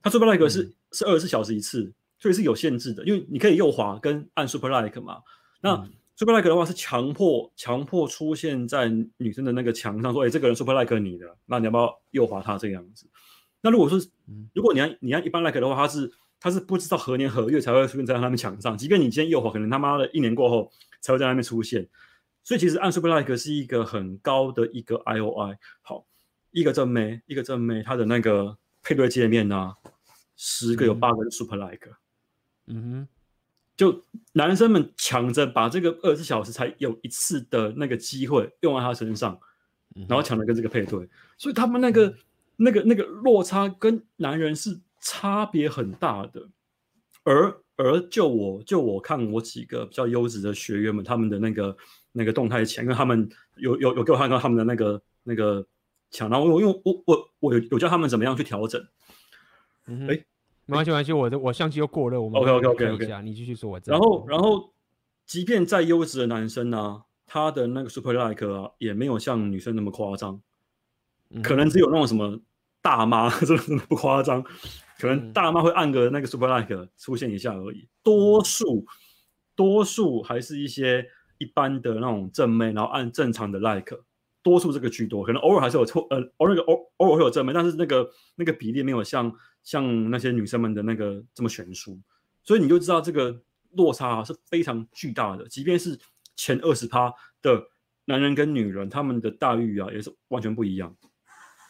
[0.03, 5.23] 它 Super Like 是、嗯、是二十四小时一次，所以是有限制的，因为你可以右滑跟按 Super Like 嘛，
[5.63, 5.75] 那。
[5.75, 8.89] 嗯 Super Like 的话是强迫强迫出现在
[9.19, 13.07] 女生的那个墙上，说：“哎、欸，这个人 Super Like 你的，那你要不要右滑他这个样子？”
[13.61, 13.99] 那如果说，
[14.55, 16.11] 如果你按你按一般 Like 的话，他是
[16.41, 21.87] 他是不知道何年何月才会出现在他们墙上，即便你今天右滑，可能他妈的一年过后才会在那边出现。
[22.43, 25.59] 所以其实按 Super Like 是一个很高的一个 IOI。
[25.83, 26.07] 好，
[26.51, 29.75] 一个正妹，一个正妹，它的那个配对界面呢，
[30.35, 31.91] 十个有八个是 Super Like。
[32.69, 33.09] 嗯哼。
[33.77, 34.03] 就
[34.33, 39.39] 男生们抢着把这个二十四小时才有一次的那个机会用在他身上，
[40.09, 41.07] 然后抢着跟这个配对，
[41.37, 42.15] 所以他们那个
[42.57, 46.49] 那个那个落差跟男人是差别很大的。
[47.25, 51.77] 而而就我就我看我几个比较优质的学员们，他们的那个
[52.13, 55.67] 那个动态前，因为他们有有有给我看到他们的那个那个
[56.11, 58.83] 抢，然后我因为我我我有有教他们怎么样去调整，
[59.87, 60.25] 嗯，哎。
[60.67, 64.73] 没关系，没关系，我的我相机又过热，我们 OK OK OK OK，你继续说，我然后然后，
[65.25, 70.41] 即便再优质的男生呢、啊，他的那个 Super Like 啊，也没有像女生那么夸张，
[71.31, 72.41] 嗯、可能只有那种什么
[72.83, 74.43] 大妈，真的真的不夸张，
[74.99, 78.85] 可能大妈会按个那个 Super Like 出现一下而已，多数
[79.55, 81.07] 多数还是一些
[81.39, 84.01] 一般的那种正妹，然后按正常的 Like，
[84.43, 89.33] 多数这个居多，可能偶尔还是有错，呃，偶尔偶偶尔会有正妹，但是那个那个比例没有像。
[89.67, 92.01] 像那些女生们的那个这么悬殊，
[92.45, 93.43] 所以你就知道这个
[93.73, 95.47] 落差是非常巨大的。
[95.49, 95.99] 即便是
[96.37, 97.13] 前二十趴
[97.43, 97.61] 的
[98.05, 100.97] 男人跟女人，他们的待遇啊也是完全不一样。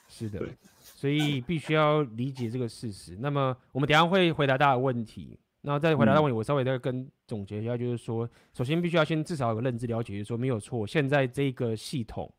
[0.08, 0.46] 是的，
[0.78, 3.16] 所以必须要理解这个事实。
[3.18, 12.30] 那么我们等下会回答大家的问题，然后再回答大家问题，我稍微再跟总结一下，就是说，首先必须要先至少有个认知了解，就是说没有错，现在这个系统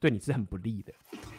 [0.00, 0.92] 对你是很不利的，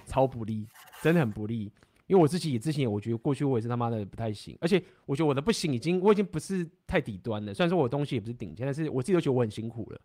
[0.06, 0.68] 超不利，
[1.02, 1.72] 真的很不利。
[2.14, 7.52] 因为我自己也之前，我觉得过去我也是他妈的不太行，而且我觉得我的不行已经，我已经不是太底端了。
[7.52, 10.00] 虽然说我的东西也不是顶尖，但是我自己都觉得我很辛苦了。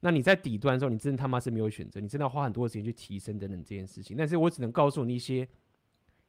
[0.00, 4.14] 那你在底端的时候，你真的他妈是没有选择，你真的要花很多的时间去提升等等这件事情。
[4.14, 5.48] 但是我只能告诉你一些，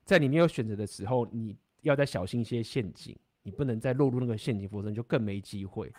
[0.05, 3.13] 在你没有选择的时候，你要再小心一些陷阱，
[3.43, 5.91] 你不能再落入那个陷阱，否则你就更没机会。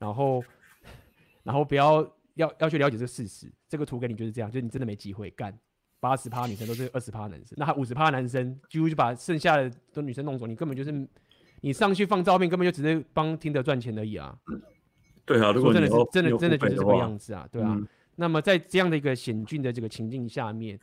[0.00, 0.42] 然后，
[1.44, 2.02] 然后不要
[2.34, 5.56] 要要去了解这个事实，这个图给你就是这样，就是你真的没机会干。
[6.02, 10.90] 八十趴女生都是二十趴男生，那还五十趴男生几乎就把剩下的都女生弄走，你根本就是
[11.60, 14.36] 你上去放照片，根本就只是帮听得赚钱而已啊。
[15.24, 17.68] 对啊，如果真的是真的真的就是这个样子啊，对啊。
[17.78, 17.86] 嗯、
[18.16, 20.76] 那么在这样的一个险峻的这个情境下面，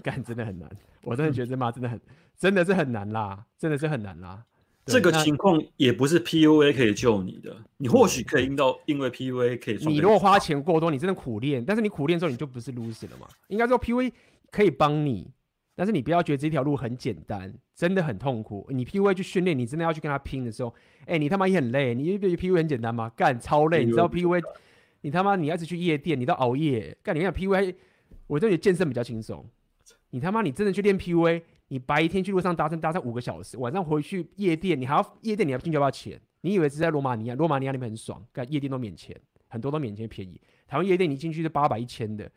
[0.00, 0.70] 干真的很难，
[1.02, 2.00] 我真的觉得这妈真的很
[2.38, 4.44] 真的是很难啦，真的是很难啦。
[4.86, 9.84] 这个情况也不是 PUA 可以救你的，你或许可以因到因为 PUA 可以。
[9.84, 13.26] 你如果花钱过多，你真的苦练，但是你苦练之后你就不是 loser 了嘛？
[13.48, 14.12] 应该说 PUA
[14.52, 15.28] 可以帮你，
[15.74, 18.64] 但是你不要觉得这条路很简单，真的很痛苦。
[18.70, 21.92] 你 PUA 去训练，你真的要去跟他拼的时候，哎、欸，你他妈也很累。
[21.92, 23.10] 你觉得 PUA 很简单吗？
[23.16, 24.40] 干超累，你知道 PUA，
[25.00, 26.96] 你他妈你要是去夜店，你都熬夜。
[27.02, 27.74] 干你看 PUA，
[28.28, 29.44] 我觉得健身比较轻松。
[30.10, 31.42] 你他妈你真的去练 PUA。
[31.68, 36.20] 你白天去路上搭车搭上五个小时，晚上回去夜店，你还要夜店，你要进去要不要钱？
[36.42, 37.34] 你以为是在罗马尼亚？
[37.34, 40.40] 罗马尼亚那边很爽，干夜店都免钱，很多都免钱便宜。
[40.68, 42.30] 台湾夜店你进去是八百一千的，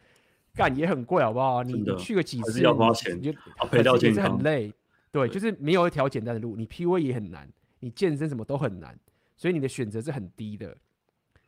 [0.55, 1.63] 干也很贵，好不好？
[1.63, 3.33] 你你去个几次，要花钱，你就
[3.69, 4.73] 赔到健康，很累。
[5.11, 6.55] 对，就是没有一条简单的路。
[6.55, 7.47] 你 PUA 也很难，
[7.79, 8.97] 你健身什么都很难，
[9.37, 10.75] 所以你的选择是很低的。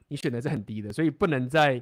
[0.08, 1.82] 你选择是很低的，所以不能在。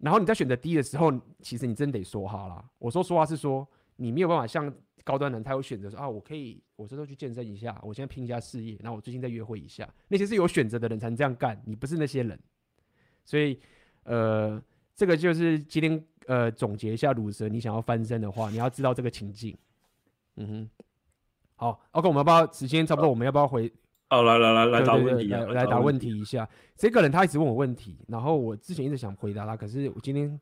[0.00, 1.12] 然后你在选择低的时候，
[1.42, 2.64] 其实你真得说哈啦。
[2.78, 3.68] 我说说话是说，
[4.00, 4.72] 你没有办法像。
[5.02, 12.38] 高端人他有选择说啊，我可以，我这时候去健身一下，我现在拼一下事业，然后我最近再约会一下，那些是有选择的人才能这样干，你不是那些人，
[13.24, 13.58] 所以
[14.04, 14.62] 呃，
[14.94, 19.56] 这个就是今天呃总结一下，鲁蛇，你想要翻身的话，你要知道这个情境，
[20.36, 20.70] 嗯哼，
[21.56, 23.72] 好，OK，我们要不要时间差不多，我们要不要回？
[24.10, 30.38] 哦，来来来来答问题，来来答问题一下，这个人他一直问我问题，然后我之前一直想回答他，可是我今天。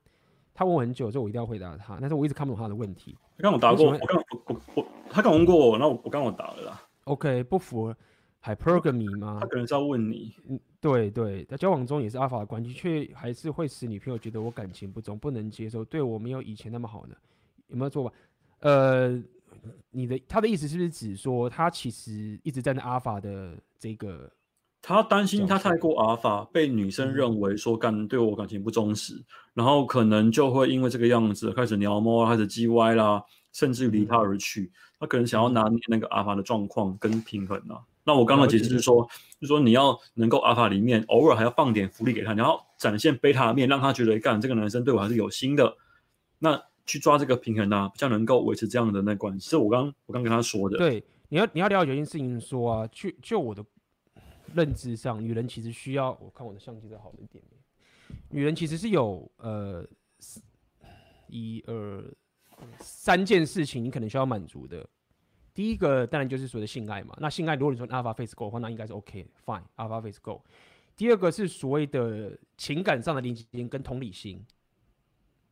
[0.55, 1.99] 他问我很久，所以我一定要回答他。
[2.01, 3.17] 但是我一直看不懂他的问题。
[3.39, 6.83] 他刚我打过，我刚我我我他刚问过我，那我我刚我打了啦。
[7.05, 7.97] OK，不符合
[8.43, 9.39] hypergamy 吗？
[9.41, 10.35] 他可能是要问你。
[10.49, 17.15] 嗯，对对，在交往中也是阿法的关系，却还是会使女朋友觉得我感情不忠，不能接受，对我没有以前那么好呢？
[17.69, 18.13] 有没有做吧？
[18.61, 19.23] 呃，
[19.91, 24.29] 你的他的意思是不是指说他其实一直站在阿法的这个？
[24.81, 29.23] 他担心他太过阿法，被女生认为说干对我感情不忠实，
[29.53, 33.23] 然后可能就会因为这个样子开始撩摸，开始叽歪啦，
[33.53, 34.71] 甚至离他而去。
[35.01, 37.83] 他可能想要拿捏那个阿法的状况跟平衡啊。
[38.05, 39.03] 那我刚刚解释是说，
[39.41, 45.77] 就是说你要能够阿法里面偶尔还要放点福利给他，你要展现贝塔的面，让他觉得干这个男生对我还是有心的。
[46.39, 49.51] 那去抓这个平衡啊，比较能够维持这样的那关系。
[49.51, 50.79] 是我刚我刚跟他说的。
[50.79, 53.65] 对，你要你要了解一件事情，说啊，就就我的。
[54.55, 57.43] 认知上，女人其实需要，我看我的相机再好一点。
[58.31, 59.87] 女人其实是有呃
[61.29, 62.05] 一二
[62.81, 64.89] 三件事情，你可能需要满足的。
[65.55, 67.17] 第一个当然就是所谓的性爱嘛。
[67.21, 70.45] 那性爱如果你说 Alpha Face 够的话，那应该是 OK，Fine，Alpha Face 够。
[70.97, 74.45] 第二个是所谓的情感上的连接跟同理心，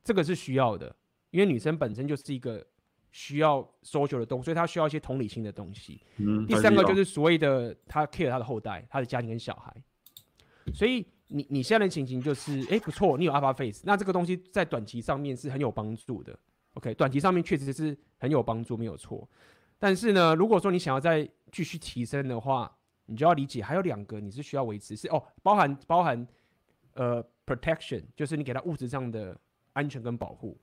[0.03, 0.95] 这个是需要的，
[1.31, 2.67] 因为女生本身就是一个。
[3.19, 5.99] 需要 social 的东西，所以他需要一些同理心的东西。
[6.19, 9.75] 嗯，第三个就是所谓的他 care 他的后代，他的家庭跟小孩。
[10.75, 16.39] 所以你你现在的情形就是，哎、欸，不错，你有 Alpha Face，那这个东西在短期上面是很有帮助的。
[16.75, 19.27] OK，短期上面确实是很有帮助，没有错。
[19.79, 22.71] 但是呢，如果说你想要再继续提升的话，
[23.07, 26.29] 你就要理解还有两个你是需要维持，是哦，包含包含
[26.93, 29.35] 呃 protection，就是你给他物质上的
[29.73, 30.61] 安全跟保护。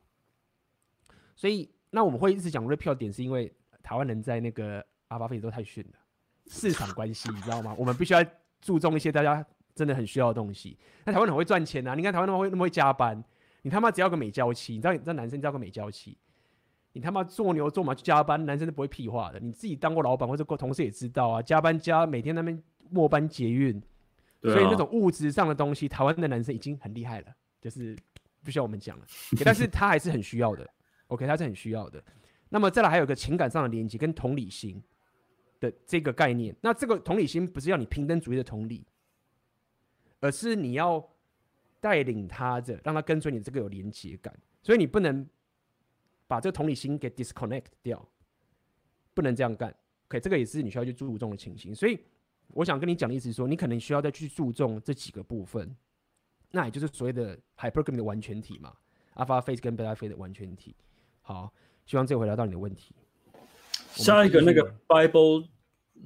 [1.36, 1.68] 所以。
[1.96, 6.00] 那我们会一直讲 repeal 点，是因为台湾人在那个阿巴菲都太逊了，
[6.48, 7.76] 市场关系你知道吗？
[7.78, 8.26] 我们必须要
[8.62, 10.76] 注重一些大家真的很需要的东西。
[11.06, 13.24] 那台湾人很会赚钱啊，你看台湾那么会那么会加班，
[13.62, 16.18] 你他妈只要个美娇妻，你知道你知道男生只要个美娇妻，
[16.94, 19.40] 你他妈做牛做马去加班，男生都不会屁话的。
[19.40, 23.80] 你自己当过老板或者过同事也知道啊，加班加每天那边末班捷运，
[24.42, 27.28] 所以那种物质上的东西，台湾的男生已经很厉害了，
[27.62, 27.96] 就是
[28.44, 29.06] 不需要我们讲了。
[29.46, 30.68] 但是他还是很需要的。
[31.14, 32.04] OK，他是很需要的。
[32.50, 34.82] 那么再来还有一个情感上的连接跟同理心
[35.60, 36.56] 的这个概念。
[36.62, 38.86] 那这个同理心不是要你平等主义的同理，
[40.20, 41.04] 而是你要
[41.80, 44.36] 带领他的，让他跟随你这个有连接感。
[44.62, 45.28] 所以你不能
[46.28, 48.08] 把这个同理心给 disconnect 掉，
[49.14, 49.70] 不能这样干。
[50.08, 51.76] OK，这个也是你需要去注重的情形。
[51.76, 52.00] 所以
[52.48, 55.76] 我想跟你讲的意思是说，你可能需要再去注重这几个部分。
[56.52, 58.76] 那也就是所谓的 hypergamy 的完全体嘛
[59.16, 60.76] ，alpha face 跟 beta face 的完全体。
[61.24, 61.52] 好，
[61.86, 62.94] 希望这回答到你的问题。
[63.94, 65.48] 下一个那个 Bible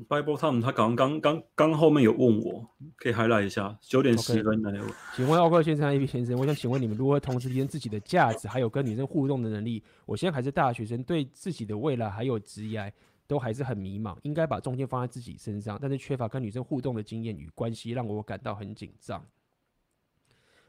[0.08, 4.94] Bible Tom，他刚刚刚刚后面有问我，可以 highlight 一下，九点十分的那个。
[5.16, 9.84] 请问奥克先生、A B 先生，我想请问你们如何同时提升自己的价值，还有跟女生互动的能力？
[10.06, 12.94] 我现在还是大学生，对自己的未来还有职业
[13.26, 19.26] 都还是很迷茫，应该把重心放在自己身上，但是缺乏跟女生互动的经验与关系，让我感到很紧张。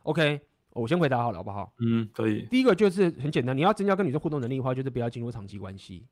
[0.05, 0.40] OK。
[0.73, 1.73] 我先回答好了，好不好？
[1.79, 2.47] 嗯，可以。
[2.47, 6.07] 第一个就是很简单，你要增加跟女生互动能力的话，就是不要进入长期关系。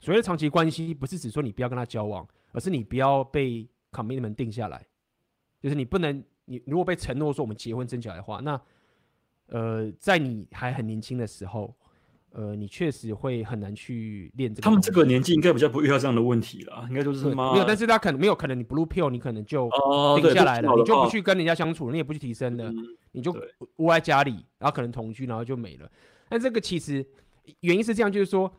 [0.00, 4.86] 所谓的长期关系，不是指说你不要跟她交往，而是你不要被 commitment 定下来，
[5.60, 8.60] 就是你不能，你如果被承诺说我们结婚生小孩的话，那
[9.46, 11.74] 呃，在你还很年轻的时候，
[12.36, 14.62] 呃，你确实会很难去练这个。
[14.62, 19.70] 他们这个年纪应该比较不遇到这样的问题了，应该都是妈没有，但是他可能没有，可能你 blue pill，你可能就
[20.20, 22.76] 定下来了，哦、你就不去跟人家相处，你也不去提升了，嗯、
[23.12, 23.34] 你就
[23.76, 25.90] 窝在家里，然后可能同居，然后就没了。
[26.28, 27.02] 但这个其实
[27.60, 28.52] 原因是这样，就是说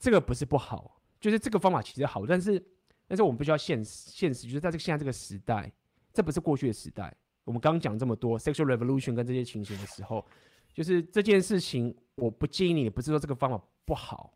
[0.00, 2.60] 这个不是不好，就是这个方法其实好，但是
[3.06, 5.70] 但是我们必须要现实，现实就是在这个现在这个时代，
[6.12, 7.14] 这不是过去的时代。
[7.44, 10.26] 我们刚刚讲这么多 sexual revolution 跟这些情形的时候。
[10.72, 14.32] 就是这件事情，我不建议你，不是说这个方法不好，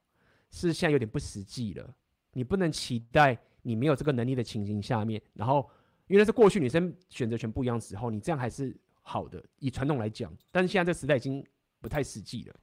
[0.51, 1.95] 是现在有点不实际了。
[2.33, 5.69] 你不能期待你没有这个能力的情形下面，然后
[6.09, 9.43] 因为那是过去女生选择权不一样的时候，你这样还是好的。
[9.59, 11.45] 以传统来讲，但是现在这个时代已经
[11.81, 12.55] 不太实际了。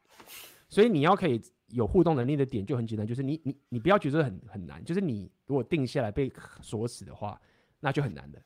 [0.68, 7.40] 所以你要可以有互动能力的点就很简单，就是你你你不要觉得很很难，就是你如果定下来被锁死的话，
[7.80, 8.42] 那就很难的。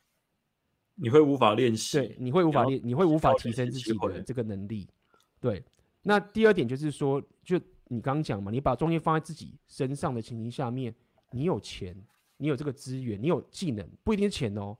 [0.95, 4.87] 你会无法练习，对，你会无法练，你会无法提升自己的这个能力。
[5.45, 5.63] 对，
[6.01, 7.55] 那第二点就是说，就
[7.89, 10.91] 你刚刚讲嘛，你把重心放在自己身上的情形下面，
[11.29, 11.95] 你有钱，
[12.37, 14.75] 你有这个资源，你有技能，不一定是钱哦，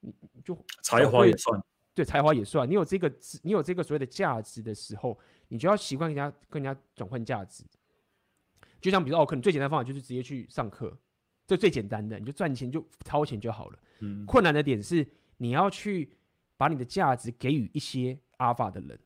[0.00, 0.10] 你
[0.42, 2.66] 就才华也算，对，才华也算。
[2.66, 7.62] 你有这个，你有这个所谓的价值的时候，你就要习惯跟人家跟人家转换价值。
[8.80, 10.96] 就像比如说，哦，可能最简单的方法就是直接去上课，
[11.46, 13.78] 这最简单的，你就赚钱就掏钱就好了。
[13.98, 16.10] 嗯，困难的点是你要去
[16.56, 18.98] 把你的价值给予一些阿尔法的人。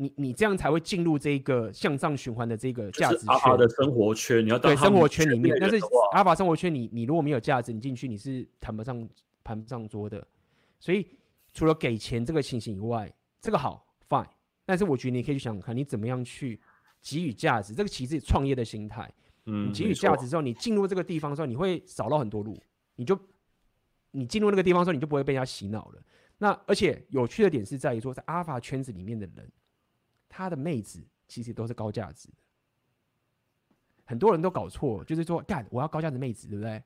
[0.00, 3.26] 你你这样才会进入这个向上循环的这个价值圈。
[3.28, 5.78] 阿法的生活圈，你要对生活圈里面，但是
[6.12, 9.06] 阿法生活圈，你你如果没有价值，你进去你是谈不上
[9.44, 10.26] 盘不上桌的。
[10.78, 11.06] 所以
[11.52, 14.26] 除了给钱这个情形以外，这个好 fine，
[14.64, 16.58] 但是我觉得你可以去想想看，你怎么样去
[17.02, 17.74] 给予价值。
[17.74, 19.12] 这个其实是创业的心态。
[19.44, 22.58] 嗯，你给予价值之后，你进入这个地方之后，你会少到很多路。
[22.96, 23.18] 你就
[24.12, 26.02] 你进入那个地方之后，你就不会被人家洗脑了。
[26.38, 29.52] 那而且有趣的点是在于说，在阿法圈子里面的人。
[30.32, 32.34] 他的妹子其实都是高价值的，
[34.04, 36.82] 很多人都搞错，就是说干我要高价值妹子，对不对？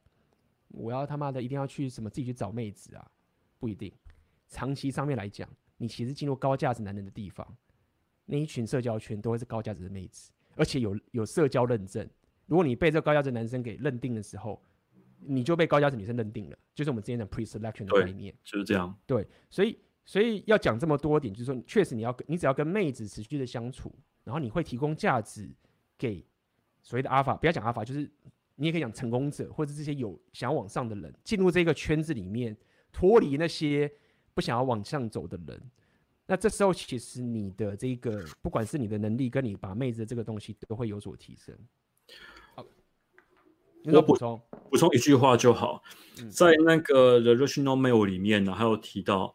[0.68, 3.10] 我要他妈的一定要去什么自己去找妹子啊？
[3.60, 3.92] 不一定，
[4.48, 7.46] 长期上面来讲，你其实进入高价值男人的地方，
[8.24, 12.08] 那一群社交圈都会是高价值的妹子，而且有有社交认证。
[12.46, 14.60] 如果你被这个高价值男生给认定的时候，
[15.18, 18.98] 你就被高价值女生认定了，就是我们之前的 pre-selection 的概念，就是这样。
[19.06, 19.78] 对，所以。
[20.06, 23.90] 所以要讲这么多点，就是说，确实你要，你只要跟妹子持续的相处，
[24.22, 25.50] 然后你会提供价值
[25.96, 26.22] 给
[26.82, 28.10] 所谓的阿法，不要讲阿法，就是
[28.54, 32.54] 你也可以讲成功者，或者这些有想要往上的人，进入这个圈子里面，
[32.92, 33.90] 脱离那些
[34.34, 35.70] 不想要往上走的人。
[36.26, 41.56] 那这时候其实你的这个，不管是你的能力，跟你把妹子的这个东西，都会有所提升。
[42.54, 42.66] 好，
[43.82, 44.38] 你说补充
[44.70, 45.82] 补充一句话就好，
[46.30, 49.34] 在那个 The Rational Male 里面呢，还有提到。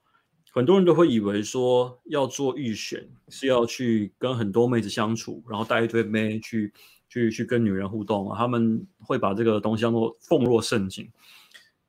[0.59, 6.73] 很多人都会以为说要做预选是要去跟很多妹子相处，然后带一堆妹去
[7.07, 11.09] 去去跟女人互动，他们会把这个东西当做奉若圣经。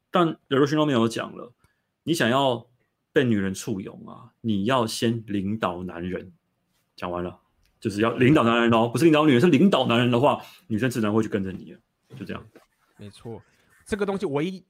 [0.08, 1.52] 但有的训练没有讲了，
[2.04, 2.64] 你想要
[3.12, 6.32] 被女人簇拥啊，你要先领导男人。
[6.94, 7.40] 讲完了，
[7.80, 11.76] 就是要领导男人哦，不是领导女人，是领导男人的话，女生自然会去跟着你。
[12.16, 12.46] 就这样。
[12.98, 13.42] 没错，
[13.84, 14.64] 这个东西唯一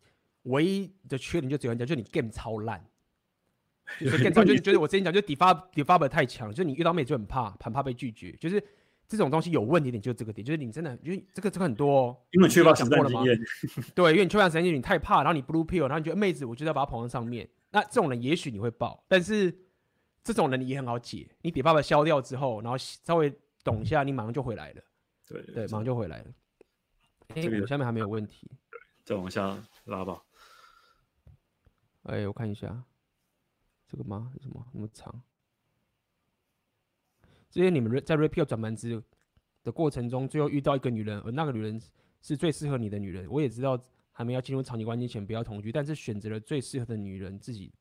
[0.44, 2.82] 唯一的缺点就只有讲，就你 game 超烂。
[3.98, 8.32] 就是更早就觉得我之前讲，就 default default 太强，就是你遇到妹就很怕，很怕被拒绝。
[8.32, 8.62] 就是
[9.08, 13.38] 这种东西有问题点，就是这个点，就是你真的，因为这个这个很多、哦，因为缺乏实战经验。
[13.94, 17.48] 对，因为你缺乏实战经验，你太怕，然后你 blue pill，然后你觉得妹子，我就要把她捧在上面。
[17.70, 19.56] 那这种人也许你会爆，但是
[20.22, 23.32] 这种人你也很好解，你 default 消掉之后，然后稍微
[23.64, 24.82] 懂一下，你马上就回来了。
[25.28, 26.24] 对对，马上就回来了。
[27.34, 28.50] 哎、欸，我下面还没有问题，
[29.04, 30.20] 再往下拉吧。
[32.04, 32.82] 哎、欸，我看一下。
[33.90, 34.32] 这个吗？
[34.40, 35.20] 什么那么长？
[37.50, 39.02] 这些你们在 repeal 转盘子
[39.64, 41.80] 的过程中，最后遇到一个女人，而那个女人
[42.22, 43.28] 是最适合你的女人。
[43.28, 43.76] 我也知道，
[44.12, 47.72] 还没要进入长期关系前不要同居，但是选择了最适合的女人，自己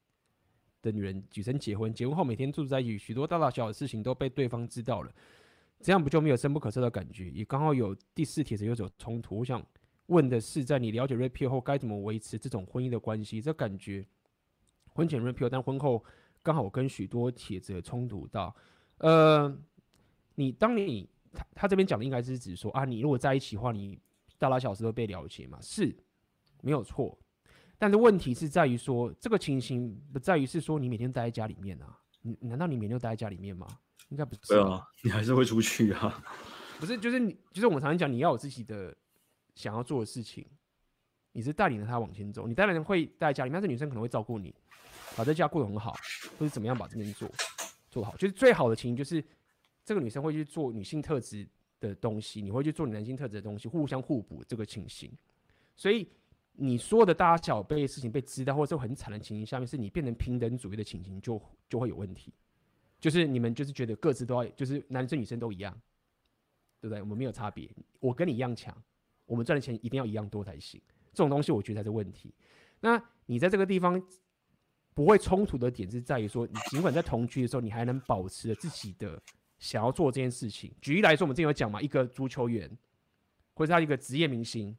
[0.81, 5.13] 的女人举身结婚，结婚后每天住在一起，许多大大小小的事情都被对方知道了，
[5.79, 7.29] 这样不就没有深不可测的感觉？
[7.29, 9.37] 也刚好有第四帖子有所冲突。
[9.37, 9.63] 我想
[10.07, 13.39] 问的是，在你了解 repeal 后，该怎么维持这种婚姻的关系？
[13.39, 14.03] 这感觉。
[14.99, 16.03] 婚前 repeal，但婚后
[16.43, 18.53] 刚好跟许多帖子冲突到，
[18.97, 19.57] 呃，
[20.35, 23.97] 你当你他他这边讲的应该是指说啊，你如果在一起的话，你
[24.37, 25.95] 大大小事都被了解嘛，是
[26.61, 27.17] 没有错，
[27.77, 33.65] 但是问题是在于说，这个情形不在于是说你每天待在家里面啊，你难道你每天都待在家里面吗？
[34.09, 36.21] 应该不是，对啊，你还是会出去啊，
[36.79, 38.95] 不是，就是你，就是我们常常讲，你要有自己的
[39.55, 40.45] 想要做的事情，
[41.39, 44.53] 你是带领着他往前走，你当然会待在家里面，但是女生可能会照顾你。
[45.15, 45.95] 把这家过得很好，
[46.37, 47.31] 或者怎么样把这边做
[47.89, 49.23] 做好，就是最好的情形就是
[49.85, 51.47] 这个女生会去做女性特质
[51.79, 55.09] 的东西，你会去做你男性特质的东西，互相互补这个情形。
[55.77, 56.05] 所以
[56.51, 62.33] 你说的大小被事情被知道，或者是很惨的情形下面，是你变成平等主义的情形，就就会有问题。
[62.99, 65.73] 就是你们就是觉得各自都要，就是男生女生都一样，
[66.81, 67.01] 对不对？
[67.01, 67.69] 我们没有差别，
[68.01, 68.75] 我跟你一样强，
[69.25, 70.81] 我们赚的钱一定要一样多才行。
[71.13, 72.33] 这种东西我觉得才是问题。
[72.79, 74.01] 那你在这个地方
[74.93, 79.21] 不会冲突的点是在于说，你尽管在同居的时候，你还能保持自己的
[79.57, 80.73] 想要做这件事情。
[80.81, 82.69] 举例来说，我们之前有讲嘛，一个足球员
[83.53, 84.77] 或者他一个职业明星，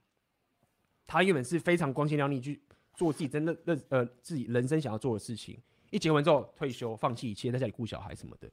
[1.07, 2.62] 他原本是非常光鲜亮丽去
[2.94, 5.61] 做自己真的认呃自己人生想要做的事情。
[5.90, 8.51] 一结婚之后退休，放弃一切，在家里顾小孩什么的，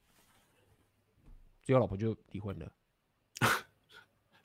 [1.62, 2.72] 最后老婆就离婚了。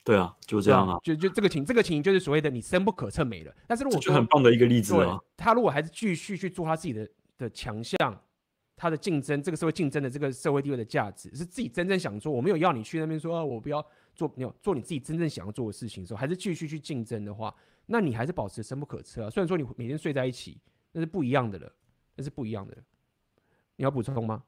[0.03, 3.55] 对啊，就这样啊，就就这个情，这个情就是所谓的你深不可测没了。
[3.67, 8.21] 但是如果就很棒的一个例子啊，他如果还是继续去做他自己的的强项，
[8.75, 12.31] 他的竞争，这个社会竞争的这个社会地位的价值，是自己真正想做。
[12.31, 17.55] 我没有要你去那边说，啊，我不要做，没有做你自己真正想要做的事情的时候，还是继续去竞争的话，
[17.85, 19.29] 那你还是保持深不可测啊。
[19.29, 20.59] 虽然说你每天睡在一起，
[20.91, 21.71] 那是不一样的了。
[22.15, 22.77] 那是不一样的，
[23.75, 24.43] 你要补充吗？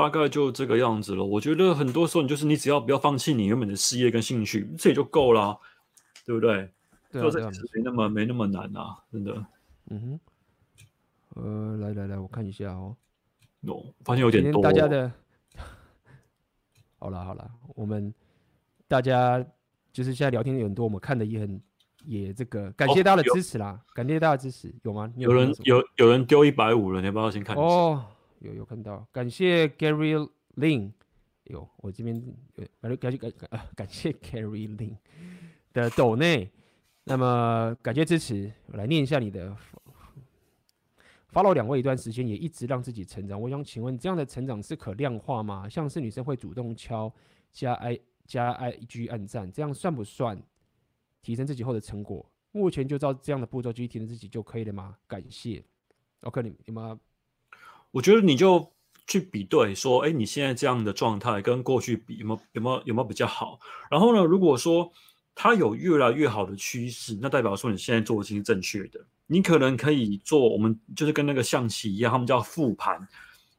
[0.00, 1.24] 大概就这个样子了。
[1.24, 5.58] 我觉得很多时候，你就是你只要不要放弃你原本的事业跟兴趣，这也就够了，
[6.24, 6.68] 对不对？
[7.12, 9.32] 对啊，对啊，没那么没那么难啊，真的。
[9.90, 10.20] 嗯
[11.34, 12.96] 哼，呃，来来来，我看一下哦。
[13.62, 14.62] 喏，发现有点多。
[14.62, 15.12] 大家的，
[16.98, 18.12] 好了好了，我们
[18.88, 19.44] 大家
[19.92, 21.60] 就是现在聊天有很多，我们看的也很。
[22.06, 25.12] 也这个感谢大家的支持啦，哦、感谢大家的支持，有吗？
[25.16, 27.62] 有，有人有有人丢一百五了，你要不要先看一下？
[27.62, 28.06] 哦，
[28.40, 30.92] 有有看到，感谢 Gary Lin，
[31.44, 32.20] 有我这边
[32.80, 34.96] 感感谢感啊感谢 Gary Lin
[35.72, 36.50] 的抖内，
[37.04, 39.56] 那么感谢支持，我来念一下你的。
[41.32, 43.40] Follow 两位一段时间，也一直让自己成长。
[43.40, 45.68] 我想请问，这样的成长是可量化吗？
[45.68, 47.12] 像是女生会主动敲
[47.52, 50.42] 加 I 加 IG 按赞，这样算不算？
[51.22, 54.96] 提升自己后的成果，目前就照这样的步骤继续提升自己就可以了吗？
[55.06, 55.62] 感谢。
[56.22, 56.98] OK，你你们，
[57.90, 58.72] 我觉得你就
[59.06, 63.58] 去比对，说，哎，你现在这样的状态跟过去比，有没有有没有有没有比较好？
[63.90, 64.90] 然后呢，如果说
[65.34, 69.00] 它有越来越好的趋势，那代表说你现在做的是正确的。
[69.26, 73.06] 你可能可以做，我们就是跟那个象棋一样，他们叫复盘。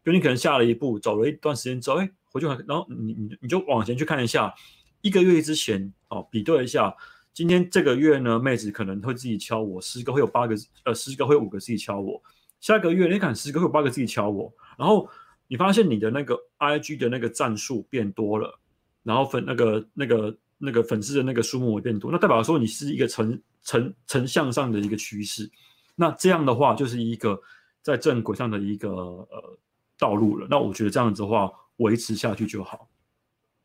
[0.04, 4.54] 就你可能下了一步，走了一段时间之后，哎，回去然后你你你就往前去看一下，
[5.02, 6.96] 一个月之前哦，比对一下。
[7.34, 12.22] 今天这个月呢，妹子可能会自己敲我，十个会有八个，呃，十个会有五个自己敲我。
[12.62, 15.10] 下个月你看十个会有八个自己敲我，然后
[15.48, 18.58] 你发现你的那个 IG 的那个赞数变多了，
[19.04, 25.52] 然后粉那个那个那个粉丝的那个数目也变多，那代表说你是一个呈呈呈向上的一个趋势。
[25.96, 27.40] 那这样的话就是一个
[27.82, 29.60] 在正轨上的一个呃
[29.98, 30.48] 道路了。
[30.50, 32.88] 那我觉得这样子的话维持下去就好。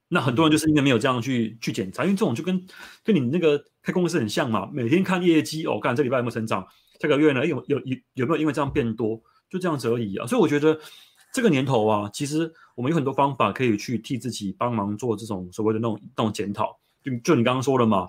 [0.09, 2.67] 那很多人就是因为没有这样去去检查，因为这种就跟
[3.05, 6.67] 跟你那个开公司很像嘛，每天看业绩哦，看这礼拜有没有成长，
[6.99, 10.27] 这个月呢有有有有没有因为这样变多，就这样子而已啊。
[10.27, 10.79] 所以我觉得
[11.33, 16.79] 这个年头啊，其实我们有很多方法可以去替自己帮忙做这种所谓的那种那种检讨。
[17.03, 18.09] 就就你刚刚说的嘛，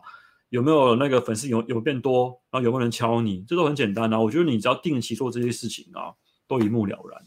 [0.49, 4.19] 有没有那个粉丝有有变多，然后有没有人敲你，这都很简单啊。
[4.19, 6.13] 我觉得你只要定期做这些事情啊，
[6.47, 7.21] 都一目了然。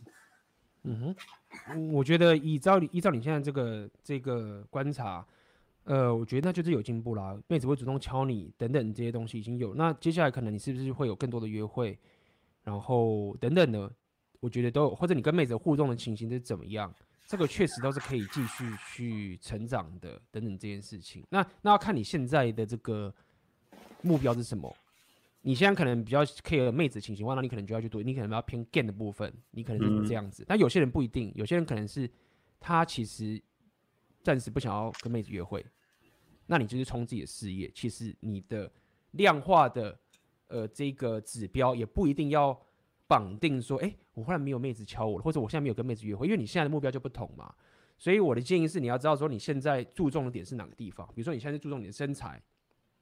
[0.84, 1.16] 嗯哼。
[1.92, 5.26] 我觉得依照你依照你现在这个这个观察，
[5.84, 7.36] 呃，我觉得那就是有进步啦。
[7.48, 9.74] 妹子会主动敲你等等这些东西已经有。
[9.74, 11.98] 那接下来可能你是不是会有更多的约会，
[12.62, 13.90] 然后等等的，
[14.40, 14.94] 我觉得都有。
[14.94, 16.94] 或者你跟妹子互动的情形是怎么样？
[17.26, 21.24] 这个确实都是可以继续去成长的等等这件事情。
[21.30, 23.12] 那那要看你现在的这个
[24.02, 24.74] 目标是什么。
[25.42, 30.42] 你现在可能比较 care 妹子情形的话，那你可能就要去读，你可能要偏 gain 的部分，你可能是这样子。
[30.42, 32.10] 嗯、但有些人不一定，有些人可能是
[32.58, 33.40] 他其实
[34.22, 35.64] 暂时不想要跟妹子约会，
[36.46, 37.70] 那你就是冲自己的事业。
[37.74, 38.70] 其实你的
[39.12, 39.98] 量化的
[40.48, 42.58] 呃这个指标也不一定要
[43.06, 47.54] 绑定说，哎、我忽然没有妹子敲我了，或者我现在没有跟妹子约会，因为你现在的目标就不同嘛。
[47.98, 51.06] 所以我的建议是，你要知道说你现在注重的点是哪个地方。
[51.08, 52.42] 比如说你现在注重你的身材，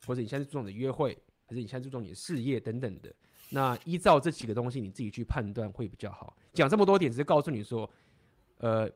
[0.06, 1.16] 或者你现在注重你的约会。
[1.50, 3.10] 还是你现在注重你的事业等等的，
[3.48, 6.36] 那依照这几个东西，你自己去判断会比较好。
[6.52, 7.90] 讲这么多点，只是告诉你说，
[8.58, 8.86] 呃，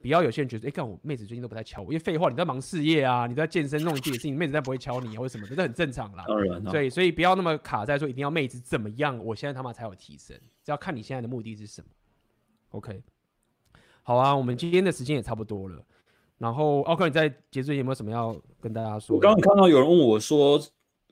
[0.00, 6.24] 不要有些人觉得，哎，看我妹子最近都不太敲我，因为废话，你在忙事业啊，你在健身弄自己的事情，妹子再不会敲你啊，或者什么的，这很正常啦。
[6.26, 11.88] 当然，所以所以不要那么卡在说一定要妹子怎么样，我现在他妈才有提升，只要看你现在的目的是什么。
[12.70, 13.02] OK，
[14.02, 15.84] 好啊，我们今天的时间也差不多了。
[16.38, 19.16] 然后奥克，你在结束有没有什么要跟大家说？
[19.16, 20.60] 我刚刚看到有人问我说。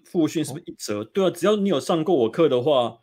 [0.05, 1.03] 复训是不是一折？
[1.03, 3.01] 对啊，只要你有上过我课的话，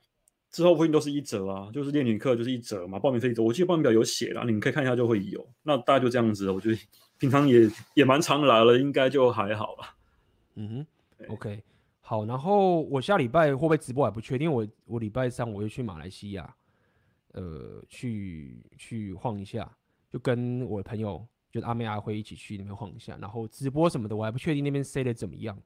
[0.54, 3.42] 之后不一定都是一折啊，就是练女课就是一折嘛，报名费一折。
[3.42, 5.44] 我记得报名表有写啦，你们可以看一下就会有。
[5.64, 6.80] 那大概就这样子，我觉得
[7.18, 9.96] 平常也也蛮常来了，应该就还好了。
[10.54, 11.64] 嗯哼，OK，
[12.02, 12.24] 好。
[12.26, 16.56] 然后我下礼拜会不会直播还不确定，我我礼拜三我会去马来西亚，
[17.32, 19.68] 呃，去去晃一下，
[20.12, 23.18] 就跟我的朋友就是阿妹阿辉一起去那边晃一下。
[23.20, 25.58] 然后直播什么的我还不确定那边塞的怎么样。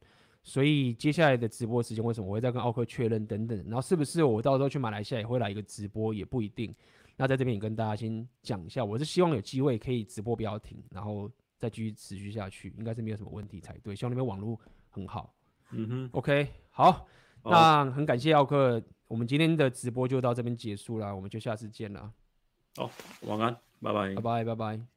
[0.48, 6.74] 所以接下来的直播时间，为什么我会再跟奥克确认等等，然后是不是我到时候去马来西亚也会来一个直播，也不一定。
[7.18, 13.94] 那在这边也跟大家先讲一下，我是希望有机会可以直播不要停，然后再继续持续下去，应该是没有什么问题才对。
[13.94, 14.58] 希望那边网络
[14.90, 15.36] 很好。
[15.72, 17.06] 嗯哼，OK，好，
[17.44, 22.10] 那很感谢奥克，我们今天的直播就到这边结束了，我们就下次见了。
[22.78, 22.90] 好，
[23.24, 24.97] 晚安，拜拜，拜拜，拜拜。